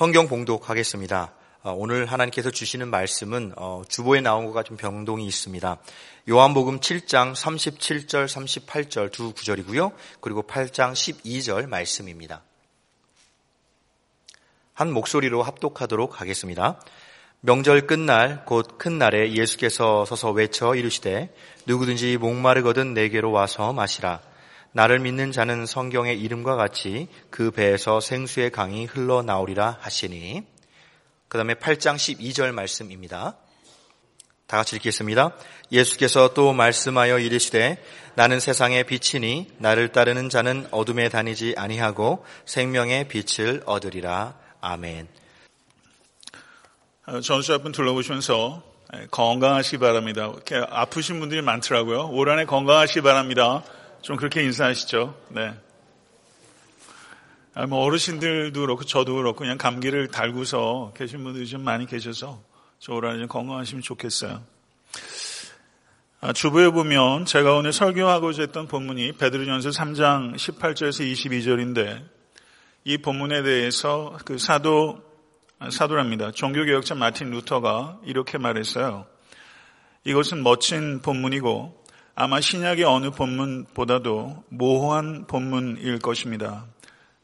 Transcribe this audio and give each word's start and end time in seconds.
성경 0.00 0.28
봉독하겠습니다. 0.28 1.34
어, 1.62 1.72
오늘 1.76 2.06
하나님께서 2.06 2.50
주시는 2.50 2.88
말씀은 2.88 3.52
어, 3.58 3.82
주보에 3.86 4.22
나온 4.22 4.46
것과 4.46 4.62
좀 4.62 4.78
변동이 4.78 5.26
있습니다. 5.26 5.76
요한복음 6.26 6.80
7장 6.80 7.34
37절, 7.34 8.24
38절 8.24 9.12
두 9.12 9.34
구절이고요. 9.34 9.92
그리고 10.22 10.42
8장 10.42 10.94
12절 10.94 11.66
말씀입니다. 11.66 12.42
한 14.72 14.90
목소리로 14.90 15.42
합독하도록 15.42 16.18
하겠습니다. 16.18 16.80
명절 17.40 17.86
끝날 17.86 18.46
곧 18.46 18.78
큰 18.78 18.96
날에 18.96 19.34
예수께서 19.34 20.06
서서 20.06 20.30
외쳐 20.30 20.74
이르시되 20.74 21.28
누구든지 21.66 22.16
목마르거든 22.16 22.94
내게로 22.94 23.32
와서 23.32 23.74
마시라. 23.74 24.22
나를 24.72 25.00
믿는 25.00 25.32
자는 25.32 25.66
성경의 25.66 26.20
이름과 26.20 26.56
같이 26.56 27.08
그 27.30 27.50
배에서 27.50 28.00
생수의 28.00 28.50
강이 28.50 28.86
흘러나오리라 28.86 29.78
하시니 29.80 30.42
그 31.28 31.38
다음에 31.38 31.54
8장 31.54 31.96
12절 31.96 32.52
말씀입니다. 32.52 33.36
다 34.46 34.56
같이 34.56 34.74
읽겠습니다. 34.76 35.36
예수께서 35.70 36.34
또 36.34 36.52
말씀하여 36.52 37.20
이르시되 37.20 37.80
나는 38.16 38.40
세상의 38.40 38.84
빛이니 38.84 39.52
나를 39.58 39.92
따르는 39.92 40.28
자는 40.28 40.66
어둠에 40.72 41.08
다니지 41.08 41.54
아니하고 41.56 42.24
생명의 42.46 43.06
빛을 43.06 43.62
얻으리라. 43.66 44.34
아멘. 44.60 45.06
어, 47.06 47.20
전수 47.20 47.54
앞분 47.54 47.70
둘러보시면서 47.70 48.62
예, 48.96 49.06
건강하시 49.12 49.70
기 49.72 49.78
바랍니다. 49.78 50.32
아프신 50.68 51.20
분들이 51.20 51.42
많더라고요. 51.42 52.08
올 52.08 52.28
한해 52.28 52.44
건강하시 52.44 52.94
기 52.94 53.00
바랍니다. 53.02 53.62
좀 54.02 54.16
그렇게 54.16 54.42
인사하시죠. 54.42 55.14
네. 55.28 55.54
아, 57.52 57.66
뭐 57.66 57.80
어르신들도 57.84 58.58
그렇고 58.60 58.84
저도 58.84 59.16
그렇고 59.16 59.40
그냥 59.40 59.58
감기를 59.58 60.08
달고서 60.08 60.92
계신 60.96 61.22
분들이 61.22 61.46
좀 61.46 61.62
많이 61.62 61.86
계셔서 61.86 62.40
한해 62.86 63.18
좀 63.18 63.28
건강하시면 63.28 63.82
좋겠어요. 63.82 64.42
아, 66.22 66.32
주부에 66.32 66.70
보면 66.70 67.26
제가 67.26 67.54
오늘 67.54 67.72
설교하고자 67.72 68.42
했던 68.42 68.68
본문이 68.68 69.12
베드로전서 69.12 69.70
3장 69.70 70.34
18절에서 70.36 71.12
22절인데 71.12 72.02
이 72.84 72.98
본문에 72.98 73.42
대해서 73.42 74.16
그 74.24 74.38
사도 74.38 75.02
사도랍니다. 75.70 76.30
종교개혁자 76.30 76.94
마틴 76.94 77.30
루터가 77.30 78.00
이렇게 78.04 78.38
말했어요. 78.38 79.04
이것은 80.04 80.42
멋진 80.42 81.02
본문이고 81.02 81.79
아마 82.14 82.40
신약의 82.40 82.84
어느 82.84 83.10
본문보다도 83.10 84.44
모호한 84.48 85.26
본문일 85.26 86.00
것입니다. 86.00 86.66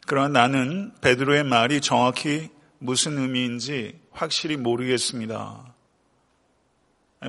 그러나 0.06 0.40
나는 0.40 0.92
베드로의 1.00 1.44
말이 1.44 1.80
정확히 1.80 2.48
무슨 2.78 3.18
의미인지 3.18 3.98
확실히 4.12 4.56
모르겠습니다. 4.56 5.74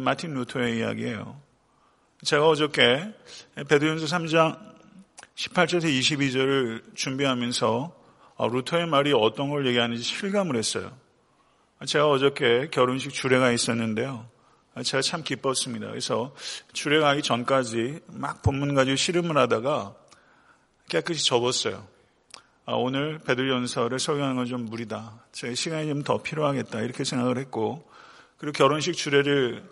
마틴 0.01 0.33
루터의 0.33 0.77
이야기예요. 0.77 1.41
제가 2.23 2.47
어저께 2.47 3.13
베드로전서 3.67 4.17
3장 4.17 4.75
18절에서 5.35 5.85
22절을 5.85 6.95
준비하면서 6.95 7.95
어, 8.35 8.47
루터의 8.47 8.87
말이 8.87 9.13
어떤 9.13 9.49
걸 9.49 9.65
얘기하는지 9.67 10.03
실감을 10.03 10.55
했어요. 10.55 10.95
제가 11.85 12.07
어저께 12.09 12.69
결혼식 12.71 13.11
주례가 13.11 13.51
있었는데요. 13.51 14.27
제가 14.83 15.01
참 15.01 15.23
기뻤습니다. 15.23 15.87
그래서 15.87 16.33
주례 16.73 16.99
가기 16.99 17.21
전까지 17.21 18.01
막 18.07 18.41
본문 18.41 18.75
가지고 18.75 18.95
씨름을 18.95 19.37
하다가 19.37 19.95
깨끗이 20.89 21.25
접었어요. 21.25 21.85
아, 22.65 22.73
오늘 22.73 23.19
베들연서를 23.19 23.97
설교하는 23.99 24.35
건 24.35 24.45
좀 24.45 24.65
무리다. 24.65 25.23
제 25.31 25.55
시간이 25.55 25.87
좀 25.87 26.03
더 26.03 26.21
필요하겠다. 26.21 26.81
이렇게 26.81 27.03
생각을 27.03 27.37
했고, 27.37 27.89
그리고 28.37 28.53
결혼식 28.53 28.93
주례를 28.93 29.63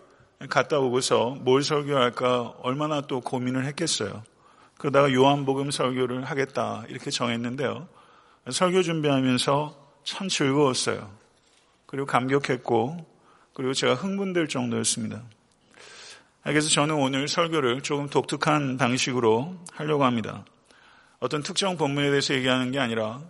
갔다 0.48 0.78
오고서 0.78 1.36
뭘 1.40 1.62
설교할까 1.62 2.54
얼마나 2.62 3.00
또 3.02 3.20
고민을 3.20 3.64
했겠어요. 3.66 4.22
그러다가 4.78 5.12
요한복음 5.12 5.70
설교를 5.70 6.24
하겠다. 6.24 6.84
이렇게 6.88 7.10
정했는데요. 7.10 7.88
설교 8.50 8.82
준비하면서 8.82 9.86
참 10.04 10.28
즐거웠어요. 10.28 11.10
그리고 11.86 12.06
감격했고, 12.06 13.15
그리고 13.56 13.72
제가 13.72 13.94
흥분될 13.94 14.48
정도였습니다. 14.48 15.22
그래서 16.42 16.68
저는 16.68 16.94
오늘 16.94 17.26
설교를 17.26 17.80
조금 17.80 18.06
독특한 18.10 18.76
방식으로 18.76 19.56
하려고 19.72 20.04
합니다. 20.04 20.44
어떤 21.20 21.42
특정 21.42 21.78
본문에 21.78 22.10
대해서 22.10 22.34
얘기하는 22.34 22.70
게 22.70 22.78
아니라 22.78 23.22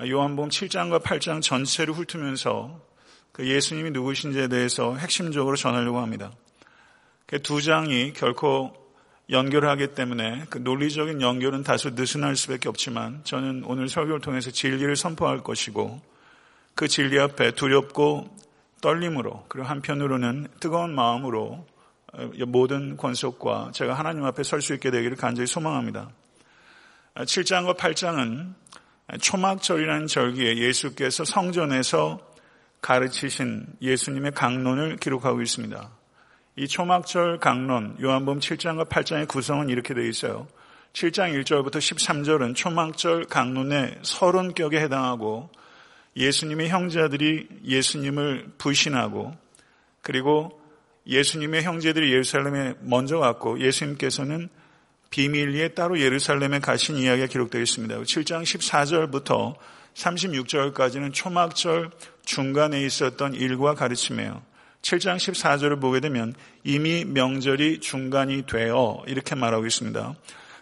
요한복음 0.00 0.50
7장과 0.50 1.02
8장 1.02 1.42
전체를 1.42 1.94
훑으면서 1.94 2.80
그 3.32 3.48
예수님이 3.48 3.90
누구신지에 3.90 4.46
대해서 4.46 4.94
핵심적으로 4.94 5.56
전하려고 5.56 5.98
합니다. 5.98 6.30
그 7.26 7.42
두 7.42 7.60
장이 7.60 8.12
결코 8.12 8.72
연결하기 9.30 9.94
때문에 9.94 10.44
그 10.48 10.58
논리적인 10.58 11.22
연결은 11.22 11.64
다소 11.64 11.90
느슨할 11.90 12.36
수밖에 12.36 12.68
없지만 12.68 13.22
저는 13.24 13.64
오늘 13.66 13.88
설교를 13.88 14.20
통해서 14.20 14.52
진리를 14.52 14.94
선포할 14.94 15.42
것이고 15.42 16.00
그 16.76 16.86
진리 16.86 17.18
앞에 17.18 17.50
두렵고 17.56 18.45
떨림으로 18.80 19.44
그리고 19.48 19.66
한편으로는 19.68 20.48
뜨거운 20.60 20.94
마음으로 20.94 21.66
어, 22.12 22.30
모든 22.46 22.96
권속과 22.96 23.70
제가 23.72 23.94
하나님 23.94 24.24
앞에 24.24 24.42
설 24.42 24.60
수 24.60 24.74
있게 24.74 24.90
되기를 24.90 25.16
간절히 25.16 25.46
소망합니다. 25.46 26.10
7장과 27.14 27.76
8장은 27.76 28.54
초막절이라는 29.20 30.06
절기에 30.06 30.58
예수께서 30.58 31.24
성전에서 31.24 32.20
가르치신 32.82 33.66
예수님의 33.80 34.32
강론을 34.32 34.96
기록하고 34.96 35.40
있습니다. 35.42 35.90
이 36.56 36.68
초막절 36.68 37.38
강론, 37.38 37.96
요한복음 38.00 38.40
7장과 38.40 38.88
8장의 38.88 39.28
구성은 39.28 39.68
이렇게 39.68 39.94
되어 39.94 40.04
있어요. 40.04 40.46
7장 40.92 41.38
1절부터 41.42 41.76
13절은 41.76 42.54
초막절 42.54 43.26
강론의 43.26 43.98
서론격에 44.02 44.80
해당하고 44.80 45.50
예수님의 46.16 46.68
형제들이 46.68 47.48
예수님을 47.64 48.52
불신하고 48.58 49.36
그리고 50.00 50.60
예수님의 51.06 51.62
형제들이 51.62 52.10
예루살렘에 52.12 52.74
먼저 52.80 53.18
갔고 53.18 53.60
예수님께서는 53.60 54.48
비밀리에 55.10 55.68
따로 55.68 56.00
예루살렘에 56.00 56.58
가신 56.58 56.96
이야기가 56.96 57.28
기록되어 57.28 57.60
있습니다. 57.60 57.96
7장 57.96 58.42
14절부터 58.42 59.56
36절까지는 59.94 61.12
초막절 61.12 61.90
중간에 62.24 62.82
있었던 62.82 63.34
일과 63.34 63.74
가르침이에요. 63.74 64.42
7장 64.82 65.16
14절을 65.16 65.80
보게 65.80 66.00
되면 66.00 66.34
이미 66.64 67.04
명절이 67.04 67.80
중간이 67.80 68.46
되어 68.46 69.02
이렇게 69.06 69.34
말하고 69.34 69.66
있습니다. 69.66 70.14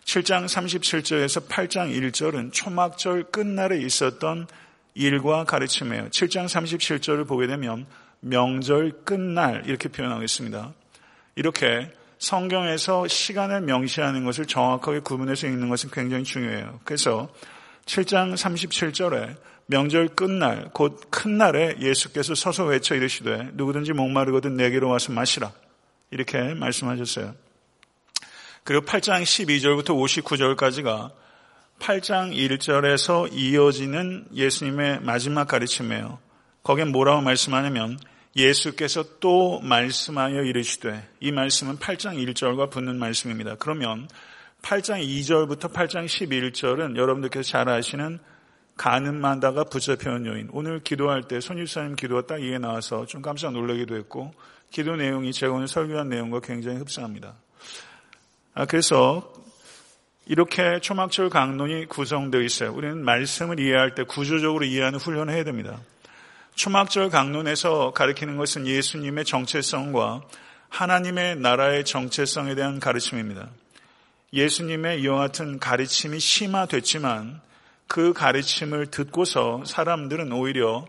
7장 0.05 0.45
37절에서 0.45 1.49
8장 1.49 1.91
1절은 2.11 2.53
초막절 2.53 3.25
끝날에 3.25 3.79
있었던 3.79 4.47
일과 4.95 5.45
가르침이에요. 5.45 6.09
7장 6.09 6.47
37절을 6.47 7.27
보게 7.27 7.47
되면 7.47 7.87
명절 8.21 9.05
끝날 9.05 9.65
이렇게 9.67 9.89
표현하고 9.89 10.23
있습니다. 10.23 10.73
이렇게 11.37 11.93
성경에서 12.19 13.09
시간을 13.09 13.63
명시하는 13.63 14.25
것을 14.25 14.47
정확하게 14.47 15.01
구분해서 15.01 15.47
읽는 15.47 15.69
것은 15.69 15.91
굉장히 15.91 16.25
중요해요. 16.25 16.81
그래서 16.85 17.29
7장 17.87 18.35
37절에 18.35 19.37
명절 19.67 20.09
끝날 20.09 20.71
곧 20.73 21.11
큰 21.11 21.39
날에 21.39 21.77
예수께서 21.81 22.35
서서 22.35 22.67
외쳐 22.67 22.95
이르시되 22.95 23.51
누구든지 23.55 23.93
목마르거든 23.93 24.57
내게로 24.57 24.89
와서 24.89 25.13
마시라 25.13 25.53
이렇게 26.11 26.55
말씀하셨어요. 26.55 27.35
그리고 28.63 28.85
8장 28.85 29.23
12절부터 29.23 29.89
59절까지가 29.89 31.11
8장 31.79 32.35
1절에서 32.35 33.29
이어지는 33.33 34.27
예수님의 34.35 35.01
마지막 35.01 35.47
가르침이에요. 35.49 36.19
거기에 36.63 36.87
뭐라고 36.87 37.21
말씀하냐면 37.21 37.99
예수께서 38.37 39.05
또 39.21 39.61
말씀하여 39.61 40.43
이르시되 40.43 41.09
이 41.21 41.31
말씀은 41.31 41.77
8장 41.79 42.17
1절과 42.17 42.71
붙는 42.71 42.99
말씀입니다. 42.99 43.57
그러면 43.59 44.09
8장 44.63 45.07
2절부터 45.07 45.73
8장 45.73 46.07
11절은 46.07 46.97
여러분들께서 46.97 47.49
잘 47.49 47.69
아시는 47.69 48.19
가늠마다가 48.77 49.65
붙잡혀온 49.65 50.27
요인. 50.27 50.49
오늘 50.53 50.81
기도할 50.81 51.23
때 51.23 51.41
손유사님 51.41 51.97
기도가 51.97 52.27
딱 52.27 52.43
이게 52.43 52.59
나와서 52.59 53.07
좀 53.07 53.23
깜짝 53.23 53.53
놀라기도 53.53 53.95
했고 53.95 54.33
기도 54.71 54.97
내용이 54.97 55.33
제가 55.33 55.53
오늘 55.53 55.69
설교한 55.69 56.09
내용과 56.09 56.41
굉장히 56.41 56.79
흡사합니다. 56.79 57.35
아, 58.55 58.65
그래서 58.67 59.33
이렇게 60.27 60.81
초막절 60.81 61.29
강론이 61.29 61.87
구성되어 61.87 62.41
있어요. 62.41 62.73
우리는 62.73 63.05
말씀을 63.05 63.61
이해할 63.61 63.95
때 63.95 64.05
구조적으로 64.05 64.65
이해하는 64.65 64.99
훈련을 64.99 65.35
해야 65.35 65.45
됩니다. 65.45 65.79
초막절 66.55 67.11
강론에서 67.11 67.93
가리키는 67.93 68.39
것은 68.39 68.67
예수님의 68.67 69.27
정체성과 69.27 70.23
하나님의 70.71 71.37
나라의 71.37 71.85
정체성에 71.85 72.55
대한 72.55 72.81
가르침입니다. 72.81 73.51
예수님의 74.33 75.03
이와 75.03 75.19
같은 75.19 75.59
가르침이 75.59 76.19
심화됐지만 76.19 77.41
그 77.87 78.15
가르침을 78.15 78.87
듣고서 78.87 79.63
사람들은 79.67 80.33
오히려 80.33 80.87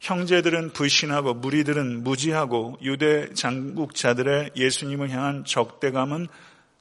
형제들은 0.00 0.72
불신하고 0.72 1.34
무리들은 1.34 2.02
무지하고 2.02 2.76
유대 2.82 3.32
장국자들의 3.34 4.50
예수님을 4.56 5.10
향한 5.10 5.44
적대감은 5.44 6.26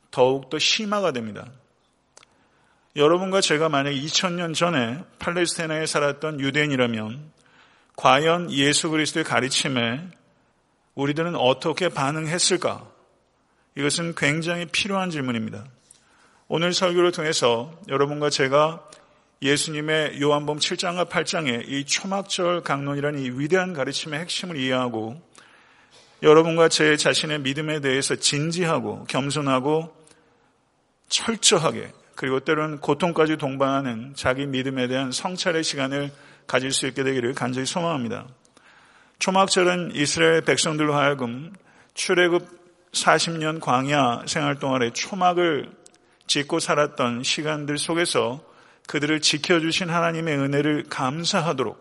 더욱더 0.10 0.58
심화가 0.58 1.12
됩니다. 1.12 1.46
여러분과 2.98 3.42
제가 3.42 3.70
만약 3.70 3.92
2000년 3.92 4.56
전에 4.56 5.04
팔레스타인에 5.20 5.86
살았던 5.86 6.40
유대인이라면 6.40 7.32
과연 7.96 8.52
예수 8.52 8.90
그리스도의 8.90 9.24
가르침에 9.24 10.02
우리들은 10.96 11.36
어떻게 11.36 11.90
반응했을까? 11.90 12.90
이것은 13.76 14.16
굉장히 14.16 14.66
필요한 14.66 15.12
질문입니다. 15.12 15.66
오늘 16.48 16.74
설교를 16.74 17.12
통해서 17.12 17.72
여러분과 17.88 18.32
제가 18.32 18.84
예수님의 19.44 20.20
요한복음 20.20 20.60
7장과 20.60 21.08
8장의 21.08 21.70
이 21.70 21.86
초막절 21.86 22.64
강론이라는 22.64 23.20
이 23.20 23.30
위대한 23.30 23.74
가르침의 23.74 24.22
핵심을 24.22 24.58
이해하고 24.58 25.22
여러분과 26.24 26.68
제 26.70 26.98
자신의 26.98 27.42
믿음에 27.42 27.80
대해서 27.80 28.16
진지하고 28.16 29.04
겸손하고 29.04 29.96
철저하게 31.10 31.92
그리고 32.18 32.40
때로는 32.40 32.80
고통까지 32.80 33.38
동반하는 33.38 34.14
자기 34.16 34.48
믿음에 34.48 34.88
대한 34.88 35.12
성찰의 35.12 35.64
시간을 35.64 36.12
가질 36.48 36.72
수 36.72 36.88
있게 36.88 37.04
되기를 37.04 37.36
간절히 37.36 37.68
소망합니다. 37.68 38.26
초막절은 39.20 39.92
이스라엘 39.94 40.42
백성들로 40.42 40.96
하여금 40.96 41.54
출애굽 41.94 42.92
40년 42.92 43.60
광야 43.60 44.24
생활 44.26 44.58
동안에 44.58 44.94
초막을 44.94 45.72
짓고 46.26 46.60
살았던 46.60 47.22
시간들 47.22 47.78
속에서 47.78 48.44
그들을 48.88 49.22
지켜주신 49.22 49.92
하나님의 49.92 50.40
은혜를 50.40 50.86
감사하도록 50.90 51.78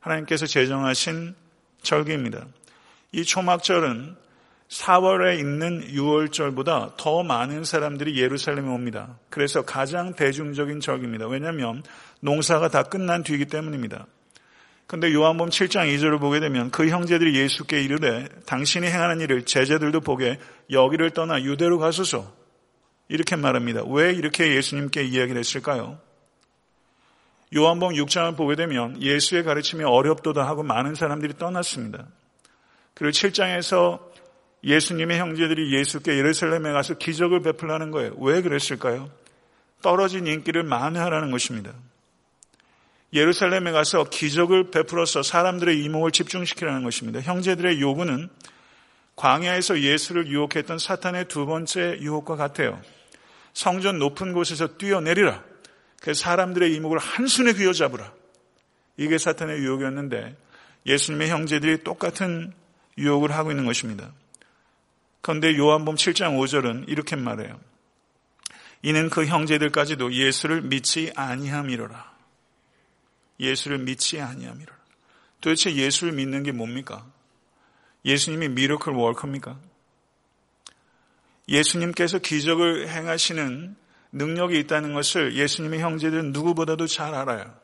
하나님께서 0.00 0.44
제정하신 0.44 1.34
절기입니다. 1.82 2.44
이 3.12 3.24
초막절은 3.24 4.16
4월에 4.68 5.38
있는 5.38 5.86
6월절보다 5.88 6.96
더 6.96 7.22
많은 7.22 7.64
사람들이 7.64 8.18
예루살렘에 8.20 8.68
옵니다. 8.68 9.18
그래서 9.30 9.62
가장 9.62 10.14
대중적인 10.14 10.80
절기입니다. 10.80 11.28
왜냐하면 11.28 11.82
농사가 12.20 12.68
다 12.68 12.82
끝난 12.82 13.22
뒤이기 13.22 13.46
때문입니다. 13.46 14.06
근데 14.86 15.12
요한복음 15.12 15.50
7장 15.50 15.94
2절을 15.94 16.20
보게 16.20 16.40
되면 16.40 16.70
그 16.70 16.88
형제들이 16.88 17.38
예수께 17.38 17.82
이르되 17.82 18.28
당신이 18.46 18.86
행하는 18.86 19.20
일을 19.20 19.44
제자들도 19.44 20.00
보게 20.00 20.38
여기를 20.70 21.10
떠나 21.10 21.42
유대로 21.42 21.78
가소서 21.78 22.32
이렇게 23.08 23.36
말합니다. 23.36 23.82
왜 23.86 24.12
이렇게 24.12 24.54
예수님께 24.56 25.04
이야기를 25.04 25.38
했을까요? 25.38 25.98
요한복음 27.54 27.94
6장을 27.94 28.36
보게 28.36 28.56
되면 28.56 29.00
예수의 29.00 29.44
가르침이 29.44 29.84
어렵도다 29.84 30.46
하고 30.46 30.62
많은 30.62 30.94
사람들이 30.94 31.34
떠났습니다. 31.38 32.06
그리고 32.94 33.10
7장에서 33.12 34.13
예수님의 34.64 35.18
형제들이 35.18 35.74
예수께 35.74 36.16
예루살렘에 36.16 36.72
가서 36.72 36.94
기적을 36.94 37.40
베풀라는 37.42 37.90
거예요. 37.90 38.14
왜 38.18 38.40
그랬을까요? 38.40 39.10
떨어진 39.82 40.26
인기를 40.26 40.62
만회하라는 40.62 41.30
것입니다. 41.30 41.72
예루살렘에 43.12 43.70
가서 43.70 44.04
기적을 44.04 44.70
베풀어서 44.70 45.22
사람들의 45.22 45.84
이목을 45.84 46.10
집중시키라는 46.10 46.82
것입니다. 46.82 47.20
형제들의 47.20 47.80
요구는 47.80 48.28
광야에서 49.16 49.80
예수를 49.80 50.26
유혹했던 50.26 50.78
사탄의 50.78 51.28
두 51.28 51.46
번째 51.46 51.98
유혹과 52.00 52.34
같아요. 52.36 52.80
성전 53.52 53.98
높은 53.98 54.32
곳에서 54.32 54.76
뛰어내리라. 54.78 55.44
그 56.00 56.14
사람들의 56.14 56.74
이목을 56.74 56.98
한순에 56.98 57.52
귀어잡으라. 57.52 58.12
이게 58.96 59.18
사탄의 59.18 59.58
유혹이었는데 59.58 60.36
예수님의 60.86 61.28
형제들이 61.30 61.84
똑같은 61.84 62.52
유혹을 62.98 63.30
하고 63.32 63.50
있는 63.50 63.64
것입니다. 63.66 64.10
그런데 65.24 65.56
요한복음 65.56 65.96
7장 65.96 66.38
5절은 66.38 66.86
이렇게 66.86 67.16
말해요. 67.16 67.58
이는 68.82 69.08
그 69.08 69.24
형제들까지도 69.24 70.12
예수를 70.12 70.60
믿지 70.60 71.14
아니함이로라. 71.16 72.12
예수를 73.40 73.78
믿지 73.78 74.20
아니함이로라. 74.20 74.78
도대체 75.40 75.74
예수를 75.74 76.12
믿는 76.12 76.42
게 76.42 76.52
뭡니까? 76.52 77.06
예수님이 78.04 78.50
미러클 78.50 78.92
월커입니까? 78.92 79.58
예수님께서 81.48 82.18
기적을 82.18 82.90
행하시는 82.90 83.76
능력이 84.12 84.58
있다는 84.58 84.92
것을 84.92 85.36
예수님의 85.36 85.80
형제들은 85.80 86.32
누구보다도 86.32 86.86
잘 86.86 87.14
알아요. 87.14 87.58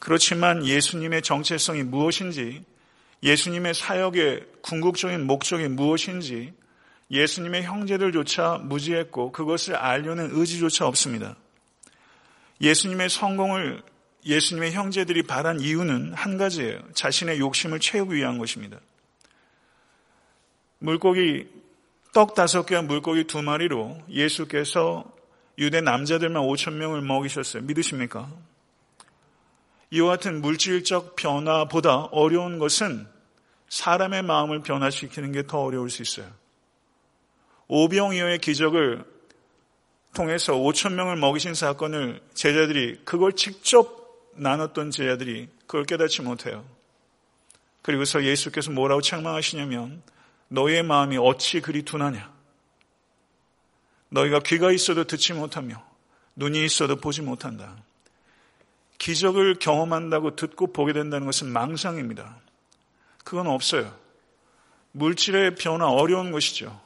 그렇지만 0.00 0.66
예수님의 0.66 1.22
정체성이 1.22 1.84
무엇인지 1.84 2.64
예수님의 3.22 3.74
사역의 3.74 4.46
궁극적인 4.62 5.26
목적이 5.26 5.68
무엇인지 5.68 6.52
예수님의 7.10 7.64
형제들조차 7.64 8.58
무지했고 8.62 9.32
그것을 9.32 9.74
알려는 9.76 10.30
의지조차 10.32 10.86
없습니다. 10.86 11.36
예수님의 12.60 13.08
성공을 13.08 13.82
예수님의 14.26 14.72
형제들이 14.72 15.22
바란 15.22 15.60
이유는 15.60 16.12
한 16.12 16.36
가지예요. 16.36 16.80
자신의 16.92 17.38
욕심을 17.38 17.80
채우기 17.80 18.14
위한 18.14 18.38
것입니다. 18.38 18.78
물고기 20.80 21.46
떡 22.12 22.34
다섯 22.34 22.66
개와 22.66 22.82
물고기 22.82 23.24
두 23.24 23.42
마리로 23.42 23.96
예수께서 24.10 25.04
유대 25.56 25.80
남자들만 25.80 26.42
5천 26.42 26.74
명을 26.74 27.00
먹이셨어요. 27.02 27.62
믿으십니까? 27.62 28.30
이와 29.90 30.16
같은 30.16 30.40
물질적 30.40 31.16
변화보다 31.16 32.04
어려운 32.10 32.58
것은 32.58 33.08
사람의 33.68 34.22
마음을 34.22 34.62
변화시키는 34.62 35.32
게 35.32 35.42
더 35.42 35.60
어려울 35.62 35.90
수 35.90 36.02
있어요. 36.02 36.30
오병이어의 37.68 38.38
기적을 38.38 39.04
통해서 40.14 40.54
5천 40.54 40.94
명을 40.94 41.16
먹이신 41.16 41.54
사건을 41.54 42.22
제자들이 42.34 43.00
그걸 43.04 43.32
직접 43.34 43.98
나눴던 44.34 44.90
제자들이 44.90 45.48
그걸 45.66 45.84
깨닫지 45.84 46.22
못해요. 46.22 46.64
그리고서 47.82 48.24
예수께서 48.24 48.70
뭐라고 48.70 49.00
책망하시냐면 49.00 50.02
너의 50.48 50.82
마음이 50.82 51.18
어찌 51.18 51.60
그리 51.60 51.82
둔하냐? 51.82 52.32
너희가 54.10 54.40
귀가 54.40 54.72
있어도 54.72 55.04
듣지 55.04 55.34
못하며 55.34 55.82
눈이 56.36 56.64
있어도 56.64 56.96
보지 56.96 57.22
못한다. 57.22 57.76
기적을 58.98 59.56
경험한다고 59.60 60.36
듣고 60.36 60.72
보게 60.72 60.92
된다는 60.92 61.26
것은 61.26 61.48
망상입니다. 61.52 62.36
그건 63.24 63.46
없어요. 63.46 63.94
물질의 64.92 65.54
변화 65.54 65.88
어려운 65.88 66.32
것이죠. 66.32 66.80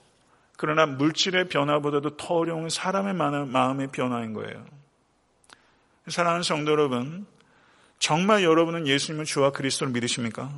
그러나 0.57 0.87
물질의 0.87 1.49
변화보다도 1.49 2.17
더 2.17 2.35
어려운 2.35 2.69
사람의 2.69 3.15
마음의 3.15 3.89
변화인 3.89 4.33
거예요. 4.35 4.65
사랑하는 6.09 6.43
성도 6.43 6.73
여러분, 6.73 7.27
정말 7.99 8.43
여러분은 8.45 8.87
예수님을 8.87 9.25
주와 9.25 9.53
그리스도를 9.53 9.93
믿으십니까? 9.93 10.53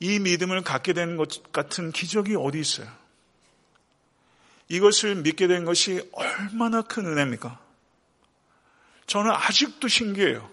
이 0.00 0.18
믿음을 0.20 0.62
갖게 0.62 0.92
된 0.92 1.16
것 1.16 1.50
같은 1.50 1.90
기적이 1.90 2.36
어디 2.36 2.60
있어요? 2.60 2.86
이것을 4.68 5.16
믿게 5.16 5.48
된 5.48 5.64
것이 5.64 6.08
얼마나 6.12 6.82
큰 6.82 7.06
은혜입니까? 7.06 7.58
저는 9.08 9.32
아직도 9.32 9.88
신기해요. 9.88 10.48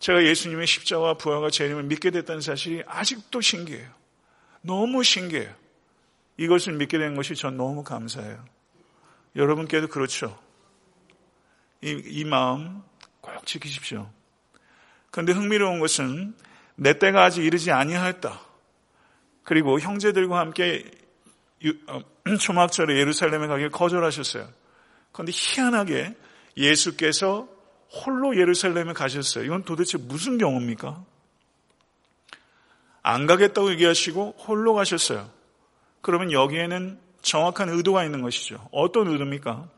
제가 0.00 0.24
예수님의 0.24 0.66
십자와 0.66 1.14
부활과 1.14 1.48
재림을 1.48 1.84
믿게 1.84 2.10
됐다는 2.10 2.40
사실이 2.40 2.82
아직도 2.86 3.40
신기해요. 3.40 3.88
너무 4.60 5.02
신기해요. 5.02 5.54
이것을 6.36 6.74
믿게 6.74 6.98
된 6.98 7.14
것이 7.14 7.34
전 7.34 7.56
너무 7.56 7.82
감사해요. 7.82 8.44
여러분께도 9.36 9.88
그렇죠. 9.88 10.38
이, 11.82 12.02
이 12.04 12.24
마음 12.24 12.82
꼭 13.20 13.46
지키십시오. 13.46 14.10
그런데 15.10 15.32
흥미로운 15.32 15.78
것은 15.78 16.34
내 16.74 16.98
때가 16.98 17.24
아직 17.24 17.44
이르지 17.44 17.70
아니하였다. 17.70 18.40
그리고 19.44 19.78
형제들과 19.78 20.40
함께 20.40 20.84
어, 21.86 22.00
초막절에 22.40 22.98
예루살렘에 22.98 23.46
가길 23.46 23.70
거절하셨어요. 23.70 24.48
그런데 25.12 25.32
희한하게 25.32 26.16
예수께서 26.56 27.48
홀로 27.90 28.36
예루살렘에 28.36 28.92
가셨어요. 28.92 29.44
이건 29.44 29.64
도대체 29.64 29.98
무슨 29.98 30.38
경우입니까? 30.38 31.04
안 33.02 33.26
가겠다고 33.26 33.70
얘기하시고 33.72 34.36
홀로 34.38 34.74
가셨어요. 34.74 35.30
그러면 36.00 36.32
여기에는 36.32 36.98
정확한 37.22 37.68
의도가 37.68 38.04
있는 38.04 38.22
것이죠. 38.22 38.68
어떤 38.72 39.08
의도입니까? 39.08 39.68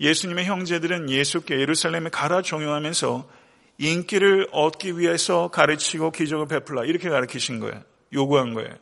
예수님의 0.00 0.44
형제들은 0.44 1.10
예수께 1.10 1.60
예루살렘에 1.60 2.08
가라 2.10 2.42
종용하면서 2.42 3.28
인기를 3.78 4.48
얻기 4.52 4.98
위해서 4.98 5.48
가르치고 5.48 6.10
기적을 6.12 6.46
베풀라 6.48 6.84
이렇게 6.84 7.08
가르치신 7.08 7.60
거예요. 7.60 7.82
요구한 8.12 8.54
거예요. 8.54 8.74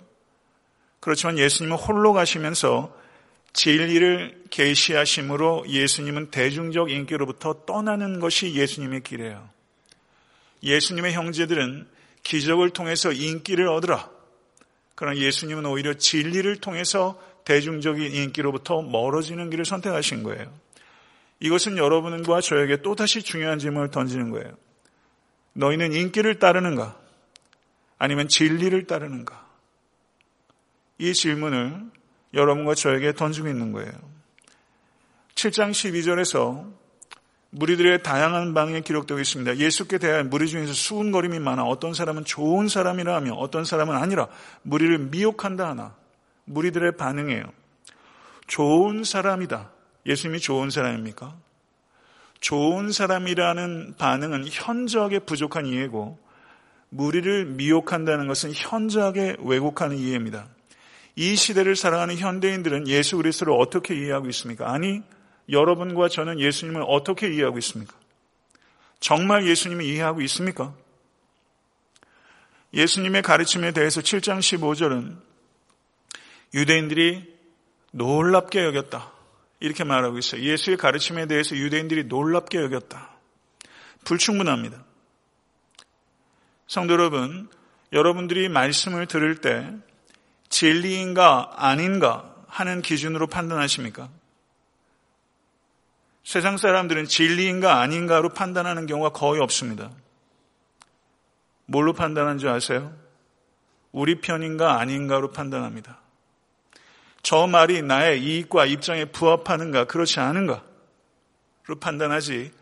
그렇지만 1.01 1.39
예수님은 1.39 1.77
홀로 1.77 2.13
가시면서 2.13 2.95
진리를 3.53 4.45
계시하심으로 4.51 5.67
예수님은 5.69 6.31
대중적 6.31 6.91
인기로부터 6.91 7.65
떠나는 7.67 8.21
것이 8.21 8.55
예수님의 8.55 9.03
길이에요. 9.03 9.49
예수님의 10.63 11.13
형제들은 11.13 11.89
기적을 12.23 12.71
통해서 12.71 13.13
인기를 13.13 13.69
얻으라. 13.69 14.11
그러나 14.95 15.17
예수님은 15.17 15.67
오히려 15.67 15.95
진리를 15.95 16.57
통해서 16.57 17.21
대중적인 17.45 18.15
인기로부터 18.15 18.83
멀어지는 18.83 19.51
길을 19.51 19.65
선택하신 19.65 20.23
거예요. 20.23 20.53
이것은 21.41 21.77
여러분과 21.77 22.41
저에게 22.41 22.83
또다시 22.83 23.23
중요한 23.23 23.59
질문을 23.59 23.91
던지는 23.91 24.31
거예요. 24.31 24.57
너희는 25.55 25.93
인기를 25.93 26.39
따르는가? 26.39 26.97
아니면 27.99 28.29
진리를 28.29 28.87
따르는가? 28.87 29.47
이 30.99 31.13
질문을 31.13 31.91
여러분과 32.35 32.75
저에게 32.75 33.13
던지고 33.13 33.49
있는 33.49 33.73
거예요. 33.73 33.93
7장 35.35 35.71
12절에서 35.71 36.73
무리들의 37.51 38.03
다양한 38.03 38.55
방에 38.55 38.81
기록되고 38.81 39.21
있습니다. 39.21 39.59
예수께 39.59 39.99
대한 39.99 40.31
무리 40.31 40.49
중에서 40.49 40.73
수군거림이 40.73 41.39
많아 41.39 41.65
어떤 41.65 41.93
사람은 41.93 42.25
좋은 42.25 42.69
사람이라 42.69 43.15
하며 43.15 43.35
어떤 43.35 43.65
사람은 43.65 43.95
아니라 43.95 44.29
무리를 44.63 44.97
미혹한다 44.99 45.69
하나 45.69 45.95
무리들의 46.47 46.97
반응이에요. 46.97 47.45
좋은 48.47 49.05
사람이다. 49.05 49.71
예수님이 50.07 50.41
좋은 50.41 50.71
사람입니까? 50.71 51.37
좋은 52.41 52.91
사람이라는 52.91 53.95
반응은 53.99 54.47
현저하게 54.51 55.21
부족한 55.21 55.67
이해고 55.67 56.19
무리를 56.89 57.45
미혹한다는 57.47 58.29
것은 58.29 58.53
현저하게 58.55 59.37
왜곡하는 59.41 59.97
이해입니다. 59.97 60.49
이 61.15 61.37
시대를 61.37 61.77
살아가는 61.77 62.17
현대인들은 62.17 62.89
예수 62.89 63.17
그리스도를 63.17 63.53
어떻게 63.55 63.95
이해하고 63.95 64.29
있습니까? 64.29 64.73
아니 64.73 65.03
여러분과 65.49 66.09
저는 66.09 66.41
예수님을 66.41 66.85
어떻게 66.87 67.33
이해하고 67.33 67.59
있습니까? 67.59 67.95
정말 69.01 69.47
예수님을 69.47 69.85
이해하고 69.85 70.21
있습니까? 70.23 70.75
예수님의 72.73 73.23
가르침에 73.23 73.73
대해서 73.73 74.01
7장 74.01 74.39
15절은 74.39 75.17
유대인들이 76.55 77.33
놀랍게 77.93 78.65
여겼다. 78.65 79.13
이렇게 79.61 79.85
말하고 79.85 80.19
있어요. 80.19 80.43
예수의 80.43 80.77
가르침에 80.77 81.27
대해서 81.27 81.57
유대인들이 81.57 82.05
놀랍게 82.05 82.59
여겼다. 82.59 83.11
불충분합니다. 84.05 84.83
성도 86.67 86.95
여러분, 86.95 87.49
여러분들이 87.93 88.49
말씀을 88.49 89.07
들을 89.07 89.37
때 89.41 89.71
진리인가 90.53 91.55
아닌가 91.57 92.31
하는 92.47 92.83
기준으로 92.83 93.27
판단하십니까? 93.27 94.11
세상 96.25 96.59
사람들은 96.59 97.07
진리인가 97.07 97.81
아닌가로 97.81 98.29
판단하는 98.29 98.85
경우가 98.85 99.09
거의 99.09 99.41
없습니다. 99.41 99.91
뭘로 101.65 101.95
판단하는 101.95 102.37
줄 102.39 102.51
아세요? 102.51 102.95
우리 103.93 104.21
편인가 104.21 104.79
아닌가로 104.79 105.33
판단합니다. 105.33 105.99
저 107.23 107.47
말이 107.47 107.81
나의 107.81 108.23
이익과 108.23 108.67
입장에 108.67 109.07
부합하는가 109.07 109.87
그렇지 109.87 110.21
않은가로 110.21 110.61
판단하지 111.81 112.53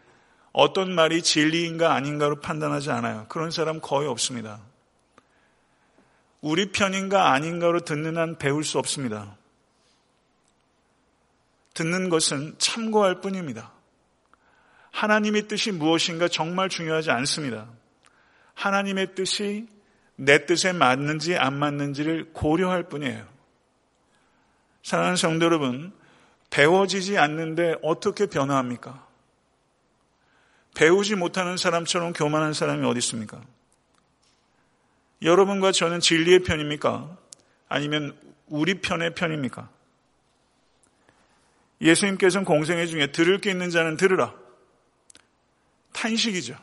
어떤 0.53 0.95
말이 0.95 1.23
진리인가 1.23 1.95
아닌가로 1.95 2.41
판단하지 2.41 2.93
않아요. 2.93 3.27
그런 3.29 3.51
사람 3.51 3.81
거의 3.81 4.09
없습니다. 4.09 4.61
우리 6.41 6.73
편인가 6.73 7.33
아닌가로 7.33 7.81
듣는 7.81 8.17
한 8.17 8.39
배울 8.39 8.65
수 8.65 8.79
없습니다. 8.79 9.37
듣는 11.75 12.09
것은 12.09 12.55
참고할 12.59 13.21
뿐입니다. 13.21 13.73
하나님의 14.91 15.49
뜻이 15.49 15.71
무엇인가 15.73 16.29
정말 16.29 16.69
중요하지 16.69 17.11
않습니다. 17.11 17.69
하나님의 18.55 19.15
뜻이 19.15 19.67
내 20.17 20.45
뜻에 20.45 20.73
맞는지 20.73 21.37
안 21.37 21.59
맞는지를 21.59 22.33
고려할 22.33 22.85
뿐이에요. 22.85 23.27
사랑하는 24.83 25.17
성도 25.17 25.47
여러분, 25.47 25.93
배워지지 26.51 27.17
않는데 27.17 27.77
어떻게 27.83 28.27
변화합니까? 28.27 29.07
배우지 30.75 31.17
못하는 31.17 31.57
사람처럼 31.57 32.13
교만한 32.13 32.53
사람이 32.53 32.87
어디 32.87 32.99
있습니까? 32.99 33.41
여러분과 35.23 35.73
저는 35.73 36.01
진리의 36.01 36.41
편입니까? 36.41 37.17
아니면 37.69 38.19
우리 38.47 38.81
편의 38.81 39.15
편입니까? 39.15 39.69
예수님께서는 41.81 42.45
공생애 42.45 42.87
중에 42.87 43.13
들을 43.13 43.39
게 43.39 43.51
있는 43.51 43.71
자는 43.71 43.97
들으라. 43.97 44.35
탄식이죠. 45.93 46.57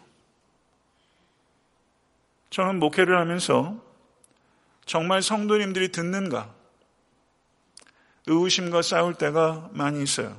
저는 2.50 2.80
목회를 2.80 3.18
하면서 3.20 3.84
정말 4.86 5.22
성도님들이 5.22 5.92
듣는가 5.92 6.54
의구심과 8.26 8.82
싸울 8.82 9.16
때가 9.16 9.70
많이 9.74 10.02
있어요. 10.02 10.38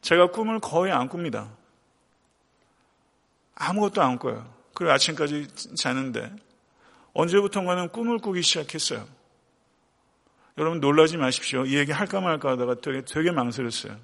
제가 0.00 0.30
꿈을 0.30 0.60
거의 0.60 0.92
안 0.92 1.08
꿉니다. 1.08 1.50
아무것도 3.54 4.02
안 4.02 4.18
꿔요. 4.18 4.52
그리고 4.74 4.92
아침까지 4.92 5.48
자는데 5.76 6.34
언제부턴가는 7.12 7.88
꿈을 7.90 8.18
꾸기 8.18 8.42
시작했어요. 8.42 9.06
여러분 10.58 10.80
놀라지 10.80 11.16
마십시오. 11.16 11.64
이 11.64 11.76
얘기 11.76 11.92
할까 11.92 12.20
말까 12.20 12.50
하다가 12.50 12.76
되게, 12.76 13.02
되게 13.04 13.30
망설였어요. 13.30 13.96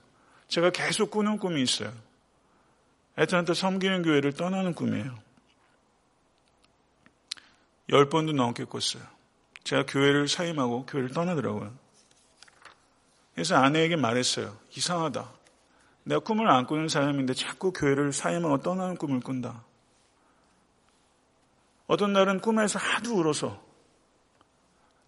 제가 0.48 0.70
계속 0.70 1.10
꾸는 1.10 1.38
꿈이 1.38 1.62
있어요. 1.62 1.92
애틀란타 3.18 3.54
섬기는 3.54 4.02
교회를 4.02 4.32
떠나는 4.32 4.74
꿈이에요. 4.74 5.14
열 7.90 8.08
번도 8.08 8.32
넘게 8.32 8.64
꿨어요. 8.64 9.02
제가 9.64 9.84
교회를 9.86 10.28
사임하고 10.28 10.86
교회를 10.86 11.10
떠나더라고요. 11.10 11.72
그래서 13.34 13.56
아내에게 13.56 13.96
말했어요. 13.96 14.56
이상하다. 14.76 15.30
내가 16.04 16.20
꿈을 16.20 16.48
안 16.48 16.66
꾸는 16.66 16.88
사람인데 16.88 17.34
자꾸 17.34 17.72
교회를 17.72 18.12
사임하고 18.12 18.62
떠나는 18.62 18.96
꿈을 18.96 19.20
꾼다. 19.20 19.62
어떤 21.86 22.12
날은 22.12 22.40
꿈에서 22.40 22.78
하도 22.78 23.16
울어서 23.16 23.64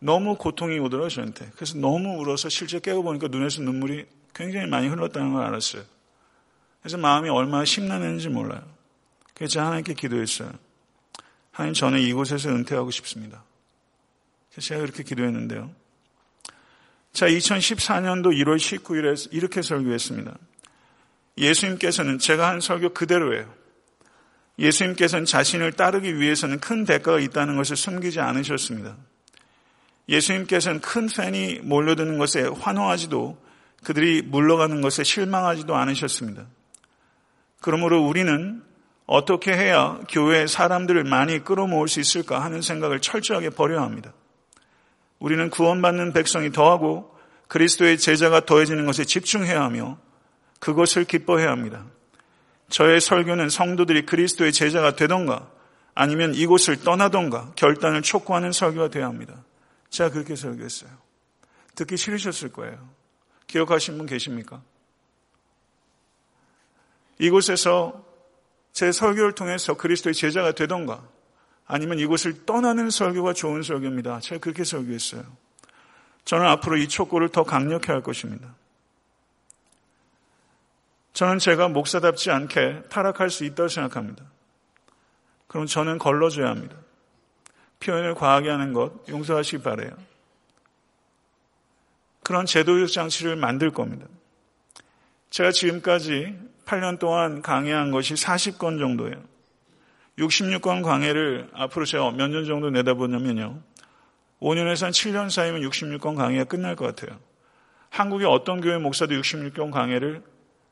너무 0.00 0.36
고통이 0.36 0.78
오더라고요, 0.78 1.08
저한테. 1.08 1.50
그래서 1.56 1.76
너무 1.78 2.18
울어서 2.20 2.48
실제 2.48 2.78
깨고보니까 2.78 3.28
눈에서 3.28 3.62
눈물이 3.62 4.06
굉장히 4.34 4.66
많이 4.66 4.86
흘렀다는 4.88 5.32
걸 5.32 5.44
알았어요. 5.44 5.82
그래서 6.80 6.96
마음이 6.96 7.28
얼마나 7.28 7.64
심란했는지 7.64 8.28
몰라요. 8.28 8.62
그래서 9.34 9.60
하나님께 9.60 9.94
기도했어요. 9.94 10.52
하나님, 11.50 11.74
저는 11.74 12.00
이곳에서 12.00 12.50
은퇴하고 12.50 12.92
싶습니다. 12.92 13.42
그래서 14.50 14.68
제가 14.68 14.80
그렇게 14.82 15.02
기도했는데요. 15.02 15.70
자, 17.12 17.26
2014년도 17.26 18.26
1월 18.26 18.56
19일에 18.56 19.28
이렇게 19.32 19.62
설교했습니다. 19.62 20.36
예수님께서는 21.36 22.18
제가 22.18 22.48
한 22.48 22.60
설교 22.60 22.90
그대로예요. 22.90 23.57
예수님께서는 24.58 25.24
자신을 25.24 25.72
따르기 25.72 26.18
위해서는 26.18 26.58
큰 26.58 26.84
대가가 26.84 27.20
있다는 27.20 27.56
것을 27.56 27.76
숨기지 27.76 28.20
않으셨습니다. 28.20 28.96
예수님께서는 30.08 30.80
큰 30.80 31.06
팬이 31.06 31.60
몰려드는 31.62 32.18
것에 32.18 32.42
환호하지도 32.42 33.38
그들이 33.84 34.22
물러가는 34.22 34.80
것에 34.80 35.04
실망하지도 35.04 35.76
않으셨습니다. 35.76 36.46
그러므로 37.60 38.04
우리는 38.04 38.62
어떻게 39.06 39.52
해야 39.52 39.98
교회에 40.08 40.46
사람들을 40.46 41.04
많이 41.04 41.42
끌어모을 41.44 41.88
수 41.88 42.00
있을까 42.00 42.42
하는 42.42 42.60
생각을 42.60 43.00
철저하게 43.00 43.50
버려야 43.50 43.82
합니다. 43.82 44.12
우리는 45.18 45.50
구원받는 45.50 46.12
백성이 46.12 46.50
더하고 46.52 47.16
그리스도의 47.48 47.98
제자가 47.98 48.44
더해지는 48.44 48.86
것에 48.86 49.04
집중해야 49.04 49.62
하며 49.62 49.98
그것을 50.60 51.04
기뻐해야 51.04 51.50
합니다. 51.50 51.86
저의 52.68 53.00
설교는 53.00 53.48
성도들이 53.48 54.06
그리스도의 54.06 54.52
제자가 54.52 54.94
되던가 54.96 55.50
아니면 55.94 56.34
이곳을 56.34 56.80
떠나던가 56.80 57.52
결단을 57.56 58.02
촉구하는 58.02 58.52
설교가 58.52 58.88
되어야 58.88 59.06
합니다. 59.06 59.42
제가 59.90 60.10
그렇게 60.10 60.36
설교했어요. 60.36 60.90
듣기 61.74 61.96
싫으셨을 61.96 62.52
거예요. 62.52 62.88
기억하신 63.46 63.96
분 63.96 64.06
계십니까? 64.06 64.62
이곳에서 67.18 68.04
제 68.72 68.92
설교를 68.92 69.32
통해서 69.32 69.76
그리스도의 69.76 70.14
제자가 70.14 70.52
되던가 70.52 71.02
아니면 71.66 71.98
이곳을 71.98 72.46
떠나는 72.46 72.90
설교가 72.90 73.32
좋은 73.32 73.62
설교입니다. 73.62 74.20
제가 74.20 74.40
그렇게 74.40 74.64
설교했어요. 74.64 75.24
저는 76.24 76.46
앞으로 76.46 76.76
이 76.76 76.88
촉구를 76.88 77.30
더 77.30 77.42
강력히 77.42 77.90
할 77.90 78.02
것입니다. 78.02 78.54
저는 81.18 81.40
제가 81.40 81.66
목사답지 81.66 82.30
않게 82.30 82.82
타락할 82.90 83.28
수 83.28 83.44
있다고 83.44 83.66
생각합니다. 83.66 84.22
그럼 85.48 85.66
저는 85.66 85.98
걸러줘야 85.98 86.48
합니다. 86.48 86.76
표현을 87.80 88.14
과하게 88.14 88.50
하는 88.50 88.72
것 88.72 88.92
용서하시기 89.08 89.64
바래요. 89.64 89.90
그런 92.22 92.46
제도적 92.46 92.92
장치를 92.92 93.34
만들 93.34 93.72
겁니다. 93.72 94.06
제가 95.30 95.50
지금까지 95.50 96.38
8년 96.66 97.00
동안 97.00 97.42
강의한 97.42 97.90
것이 97.90 98.14
40건 98.14 98.78
정도예요. 98.78 99.20
66권 100.18 100.84
강해를 100.84 101.50
앞으로 101.52 101.84
제가 101.84 102.12
몇 102.12 102.28
년 102.30 102.44
정도 102.44 102.70
내다보냐면요. 102.70 103.60
5년에서 104.40 104.84
한 104.84 104.92
7년 104.92 105.30
사이면 105.30 105.62
66권 105.62 106.14
강해가 106.14 106.44
끝날 106.44 106.76
것 106.76 106.94
같아요. 106.94 107.18
한국의 107.90 108.28
어떤 108.28 108.60
교회 108.60 108.78
목사도 108.78 109.16
66권 109.16 109.72
강해를 109.72 110.22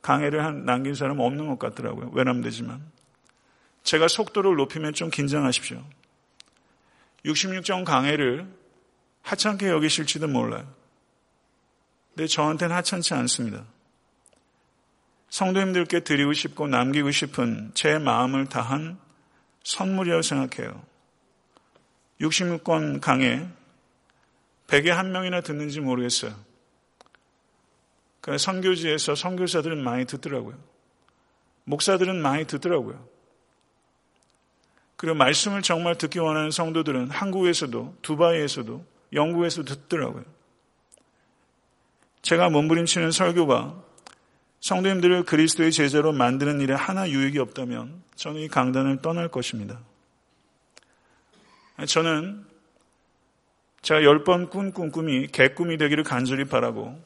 강해를 0.06 0.44
한 0.44 0.64
남긴 0.64 0.94
사람은 0.94 1.20
없는 1.24 1.48
것 1.48 1.58
같더라고요. 1.58 2.10
외람되지만. 2.12 2.80
제가 3.82 4.06
속도를 4.06 4.54
높이면 4.54 4.92
좀 4.94 5.10
긴장하십시오. 5.10 5.82
66점 7.24 7.84
강해를 7.84 8.46
하찮게 9.22 9.68
여기실지도 9.68 10.28
몰라요. 10.28 10.72
근데 12.14 12.28
저한테는 12.28 12.76
하찮지 12.76 13.14
않습니다. 13.14 13.64
성도님들께 15.28 16.04
드리고 16.04 16.34
싶고 16.34 16.68
남기고 16.68 17.10
싶은 17.10 17.72
제 17.74 17.98
마음을 17.98 18.46
다한 18.46 19.00
선물이라고 19.64 20.22
생각해요. 20.22 20.84
66권 22.20 23.00
강해 23.00 23.44
100에 24.68 24.90
한 24.90 25.10
명이나 25.10 25.40
듣는지 25.40 25.80
모르겠어요. 25.80 26.45
그러니까 28.26 28.38
선교지에서 28.38 29.14
선교사들은 29.14 29.84
많이 29.84 30.04
듣더라고요. 30.04 30.58
목사들은 31.62 32.20
많이 32.20 32.44
듣더라고요. 32.44 33.06
그리고 34.96 35.14
말씀을 35.14 35.62
정말 35.62 35.96
듣기 35.96 36.18
원하는 36.18 36.50
성도들은 36.50 37.10
한국에서도 37.10 37.98
두바이에서도 38.02 38.84
영국에서도 39.12 39.72
듣더라고요. 39.74 40.24
제가 42.22 42.48
몸부림치는 42.50 43.12
설교가 43.12 43.80
성도님들을 44.58 45.22
그리스도의 45.22 45.70
제자로 45.70 46.10
만드는 46.10 46.60
일에 46.60 46.74
하나 46.74 47.08
유익이 47.08 47.38
없다면 47.38 48.02
저는 48.16 48.40
이 48.40 48.48
강단을 48.48 49.02
떠날 49.02 49.28
것입니다. 49.28 49.78
저는 51.86 52.44
제가 53.82 54.02
열 54.02 54.24
번 54.24 54.50
꾼 54.50 54.72
꿈 54.72 54.90
꿈이 54.90 55.28
개꿈이 55.28 55.76
되기를 55.78 56.02
간절히 56.02 56.44
바라고 56.46 57.00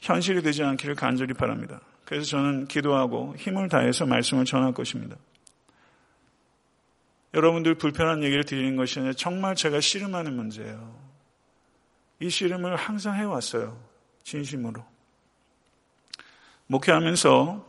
현실이 0.00 0.42
되지 0.42 0.62
않기를 0.62 0.94
간절히 0.94 1.34
바랍니다. 1.34 1.80
그래서 2.04 2.26
저는 2.26 2.66
기도하고 2.68 3.34
힘을 3.36 3.68
다해서 3.68 4.06
말씀을 4.06 4.44
전할 4.44 4.72
것입니다. 4.72 5.16
여러분들 7.34 7.74
불편한 7.74 8.22
얘기를 8.22 8.44
드리는 8.44 8.76
것이 8.76 8.98
아니라 8.98 9.12
정말 9.14 9.54
제가 9.54 9.80
씨름하는 9.80 10.34
문제예요. 10.34 11.08
이 12.20 12.30
씨름을 12.30 12.76
항상 12.76 13.14
해왔어요. 13.14 13.78
진심으로. 14.24 14.84
목회하면서 16.66 17.66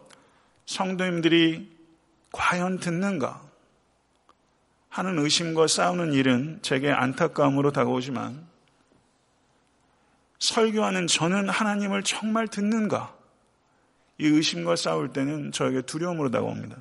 성도님들이 0.65 1.77
과연 2.31 2.79
듣는가 2.79 3.41
하는 4.89 5.19
의심과 5.19 5.67
싸우는 5.67 6.13
일은 6.13 6.59
제게 6.61 6.91
안타까움으로 6.91 7.71
다가오지만 7.71 8.48
설교하는 10.39 11.07
저는 11.07 11.49
하나님을 11.49 12.03
정말 12.03 12.47
듣는가 12.47 13.13
이 14.17 14.27
의심과 14.27 14.75
싸울 14.75 15.13
때는 15.13 15.51
저에게 15.51 15.81
두려움으로 15.81 16.31
다가옵니다. 16.31 16.77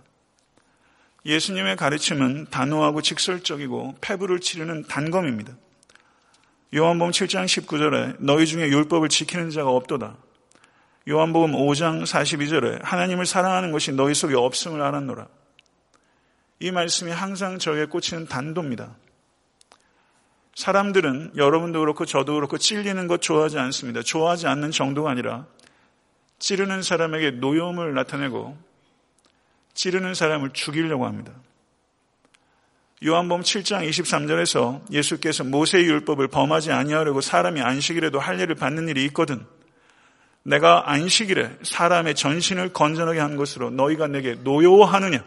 예수님의 1.26 1.76
가르침은 1.76 2.46
단호하고 2.50 3.02
직설적이고 3.02 3.96
패부를 4.00 4.40
치르는 4.40 4.84
단검입니다. 4.84 5.54
요한복음 6.74 7.12
7장 7.12 7.46
19절에 7.46 8.16
너희 8.20 8.46
중에 8.46 8.68
율법을 8.68 9.08
지키는 9.08 9.50
자가 9.50 9.70
없도다. 9.70 10.16
요한복음 11.08 11.52
5장 11.52 12.02
42절에 12.02 12.82
하나님을 12.82 13.24
사랑하는 13.24 13.72
것이 13.72 13.92
너희 13.92 14.14
속에 14.14 14.34
없음을 14.34 14.82
알았노라. 14.82 15.26
이 16.60 16.70
말씀이 16.70 17.10
항상 17.10 17.58
저에게 17.58 17.86
꽂히는 17.86 18.26
단도입니다. 18.26 18.96
사람들은 20.58 21.34
여러분도 21.36 21.78
그렇고 21.78 22.04
저도 22.04 22.34
그렇고 22.34 22.58
찔리는 22.58 23.06
것 23.06 23.22
좋아하지 23.22 23.60
않습니다. 23.60 24.02
좋아하지 24.02 24.48
않는 24.48 24.72
정도가 24.72 25.08
아니라 25.08 25.46
찌르는 26.40 26.82
사람에게 26.82 27.30
노여움을 27.30 27.94
나타내고 27.94 28.58
찌르는 29.74 30.14
사람을 30.14 30.50
죽이려고 30.54 31.06
합니다. 31.06 31.32
요한복음 33.06 33.44
7장 33.44 33.88
23절에서 33.88 34.90
예수께서 34.90 35.44
모세의 35.44 35.84
율법을 35.84 36.26
범하지 36.26 36.72
아니하려고 36.72 37.20
사람이 37.20 37.60
안식일에도 37.60 38.18
할례를 38.18 38.56
받는 38.56 38.88
일이 38.88 39.04
있거든. 39.04 39.46
내가 40.42 40.90
안식일에 40.90 41.56
사람의 41.62 42.16
전신을 42.16 42.72
건전하게 42.72 43.20
한 43.20 43.36
것으로 43.36 43.70
너희가 43.70 44.08
내게 44.08 44.34
노여워하느냐? 44.34 45.24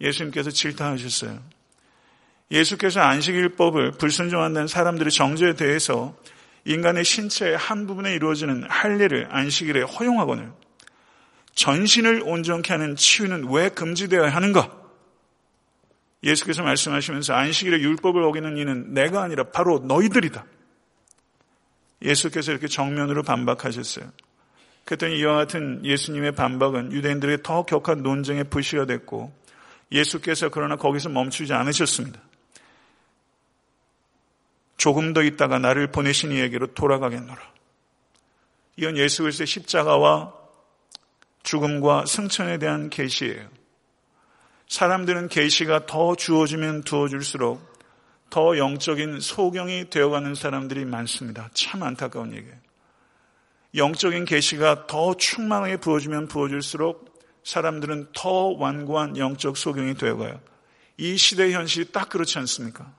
예수님께서 0.00 0.50
질타하셨어요. 0.50 1.61
예수께서 2.52 3.00
안식일법을 3.00 3.92
불순종한다는 3.92 4.68
사람들의 4.68 5.10
정죄에 5.10 5.54
대해서 5.54 6.14
인간의 6.64 7.04
신체의 7.04 7.56
한 7.56 7.86
부분에 7.86 8.14
이루어지는 8.14 8.64
할례를 8.68 9.28
안식일에 9.30 9.82
허용하거늘 9.82 10.52
전신을 11.54 12.22
온전케 12.24 12.72
하는 12.72 12.94
치유는 12.94 13.50
왜 13.50 13.70
금지되어야 13.70 14.28
하는가? 14.28 14.70
예수께서 16.22 16.62
말씀하시면서 16.62 17.34
안식일에 17.34 17.80
율법을 17.80 18.22
어기는 18.22 18.56
이는 18.56 18.94
내가 18.94 19.22
아니라 19.22 19.44
바로 19.44 19.80
너희들이다. 19.80 20.44
예수께서 22.02 22.52
이렇게 22.52 22.68
정면으로 22.68 23.22
반박하셨어요. 23.22 24.10
그랬더니 24.84 25.18
이와 25.18 25.36
같은 25.36 25.84
예수님의 25.84 26.32
반박은 26.32 26.92
유대인들의 26.92 27.38
더 27.42 27.64
격한 27.64 28.02
논쟁의 28.02 28.44
불씨가 28.44 28.86
됐고 28.86 29.32
예수께서 29.90 30.48
그러나 30.48 30.76
거기서 30.76 31.08
멈추지 31.08 31.52
않으셨습니다. 31.52 32.20
조금 34.76 35.12
더 35.12 35.22
있다가 35.22 35.58
나를 35.58 35.92
보내신 35.92 36.32
이에게로 36.32 36.74
돌아가겠노라. 36.74 37.52
이건 38.76 38.96
예수 38.96 39.22
그리스도의 39.22 39.46
십자가와 39.46 40.32
죽음과 41.42 42.06
승천에 42.06 42.58
대한 42.58 42.90
계시예요. 42.90 43.48
사람들은 44.68 45.28
계시가 45.28 45.86
더 45.86 46.14
주어지면 46.14 46.82
두어질수록 46.82 47.72
더 48.30 48.56
영적인 48.56 49.20
소경이 49.20 49.90
되어가는 49.90 50.34
사람들이 50.34 50.86
많습니다. 50.86 51.50
참 51.52 51.82
안타까운 51.82 52.32
얘기예요. 52.34 52.56
영적인 53.74 54.24
계시가 54.24 54.86
더 54.86 55.14
충만하게 55.14 55.78
부어지면 55.78 56.28
부어질수록 56.28 57.12
사람들은 57.44 58.08
더 58.14 58.30
완고한 58.30 59.16
영적 59.16 59.56
소경이 59.56 59.94
되어가요. 59.94 60.40
이 60.96 61.16
시대 61.16 61.52
현실이 61.52 61.92
딱 61.92 62.08
그렇지 62.08 62.38
않습니까? 62.38 62.94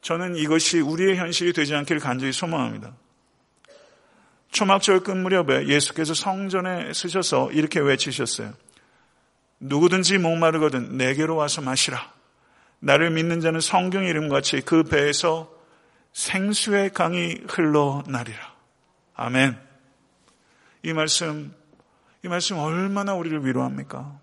저는 0.00 0.36
이것이 0.36 0.80
우리의 0.80 1.16
현실이 1.16 1.52
되지 1.52 1.74
않기를 1.74 2.00
간절히 2.00 2.32
소망합니다. 2.32 2.94
초막절 4.50 5.00
끝 5.00 5.12
무렵에 5.12 5.66
예수께서 5.66 6.14
성전에 6.14 6.92
쓰셔서 6.92 7.52
이렇게 7.52 7.80
외치셨어요. 7.80 8.54
누구든지 9.60 10.18
목마르거든 10.18 10.96
내게로 10.96 11.36
와서 11.36 11.60
마시라. 11.60 12.12
나를 12.80 13.10
믿는 13.10 13.40
자는 13.40 13.60
성경 13.60 14.04
이름같이 14.04 14.60
그 14.60 14.84
배에서 14.84 15.52
생수의 16.12 16.90
강이 16.90 17.42
흘러나리라. 17.48 18.54
아멘. 19.14 19.58
이 20.84 20.92
말씀, 20.92 21.52
이 22.24 22.28
말씀 22.28 22.56
얼마나 22.58 23.14
우리를 23.14 23.44
위로합니까? 23.44 24.18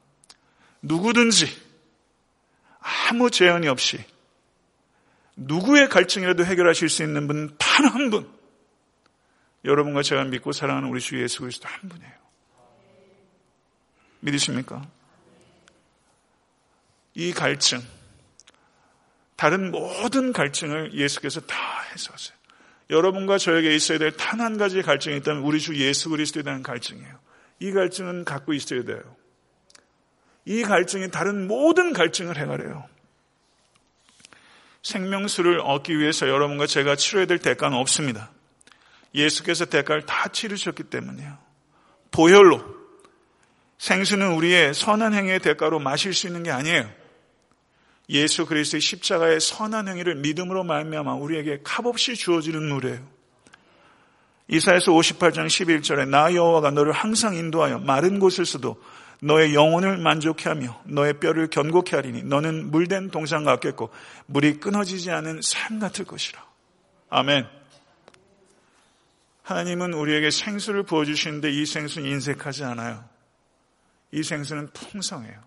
누구든지 0.81 1.47
아무 3.09 3.29
제한이 3.29 3.67
없이 3.67 4.03
누구의 5.35 5.89
갈증이라도 5.89 6.45
해결하실 6.45 6.89
수 6.89 7.03
있는 7.03 7.27
분 7.27 7.57
단 7.57 7.85
한 7.85 8.09
분. 8.09 8.29
여러분과 9.65 10.01
제가 10.03 10.23
믿고 10.25 10.51
사랑하는 10.51 10.89
우리 10.89 10.99
주 11.01 11.21
예수 11.21 11.41
그리스도 11.41 11.67
한 11.67 11.89
분이에요. 11.89 12.13
믿으십니까? 14.21 14.87
이 17.15 17.31
갈증, 17.33 17.81
다른 19.35 19.71
모든 19.71 20.33
갈증을 20.33 20.93
예수께서 20.93 21.41
다 21.41 21.55
해소하세요. 21.91 22.35
여러분과 22.89 23.37
저에게 23.37 23.75
있어야 23.75 23.97
될 23.97 24.11
단 24.17 24.39
한 24.41 24.57
가지의 24.57 24.83
갈증이 24.83 25.17
있다면 25.17 25.43
우리 25.43 25.59
주 25.59 25.75
예수 25.75 26.09
그리스도에 26.09 26.43
대한 26.43 26.61
갈증이에요. 26.63 27.19
이 27.59 27.71
갈증은 27.71 28.25
갖고 28.25 28.53
있어야 28.53 28.83
돼요. 28.83 29.01
이 30.45 30.61
갈증이 30.63 31.09
다른 31.11 31.47
모든 31.47 31.93
갈증을 31.93 32.37
해결해요. 32.37 32.87
생명수를 34.85 35.61
얻기 35.61 35.97
위해서 35.97 36.29
여러분과 36.29 36.67
제가 36.67 36.95
치러야 36.95 37.25
될 37.25 37.39
대가는 37.39 37.75
없습니다. 37.75 38.29
예수께서 39.15 39.65
대가를 39.65 40.05
다 40.05 40.27
치르셨기 40.27 40.83
때문이에요. 40.83 41.37
보혈로 42.11 42.63
생수는 43.79 44.33
우리의 44.33 44.75
선한 44.75 45.13
행위의 45.15 45.39
대가로 45.39 45.79
마실 45.79 46.13
수 46.13 46.27
있는 46.27 46.43
게 46.43 46.51
아니에요. 46.51 46.87
예수 48.09 48.45
그리스도의 48.45 48.81
십자가의 48.81 49.41
선한 49.41 49.87
행위를 49.87 50.15
믿음으로 50.15 50.63
말미암아 50.63 51.15
우리에게 51.15 51.61
값없이 51.63 52.13
주어지는 52.13 52.69
물이에요. 52.69 52.99
이사에서 54.49 54.91
58장 54.91 55.47
11절에 55.47 56.07
나 56.07 56.31
여호와가 56.31 56.69
너를 56.69 56.91
항상 56.91 57.33
인도하여 57.33 57.79
마른 57.79 58.19
곳에서도 58.19 58.79
너의 59.21 59.53
영혼을 59.55 59.97
만족해 59.97 60.49
하며 60.49 60.81
너의 60.85 61.19
뼈를 61.19 61.47
견고케 61.49 61.95
하리니 61.95 62.23
너는 62.23 62.71
물된 62.71 63.11
동상 63.11 63.43
같겠고 63.43 63.89
물이 64.27 64.59
끊어지지 64.59 65.11
않은 65.11 65.41
삶 65.41 65.79
같을 65.79 66.05
것이라. 66.05 66.43
아멘. 67.09 67.47
하나님은 69.43 69.93
우리에게 69.93 70.31
생수를 70.31 70.83
부어주시는데 70.83 71.51
이 71.51 71.65
생수는 71.65 72.09
인색하지 72.09 72.63
않아요. 72.63 73.03
이 74.11 74.23
생수는 74.23 74.69
풍성해요. 74.73 75.39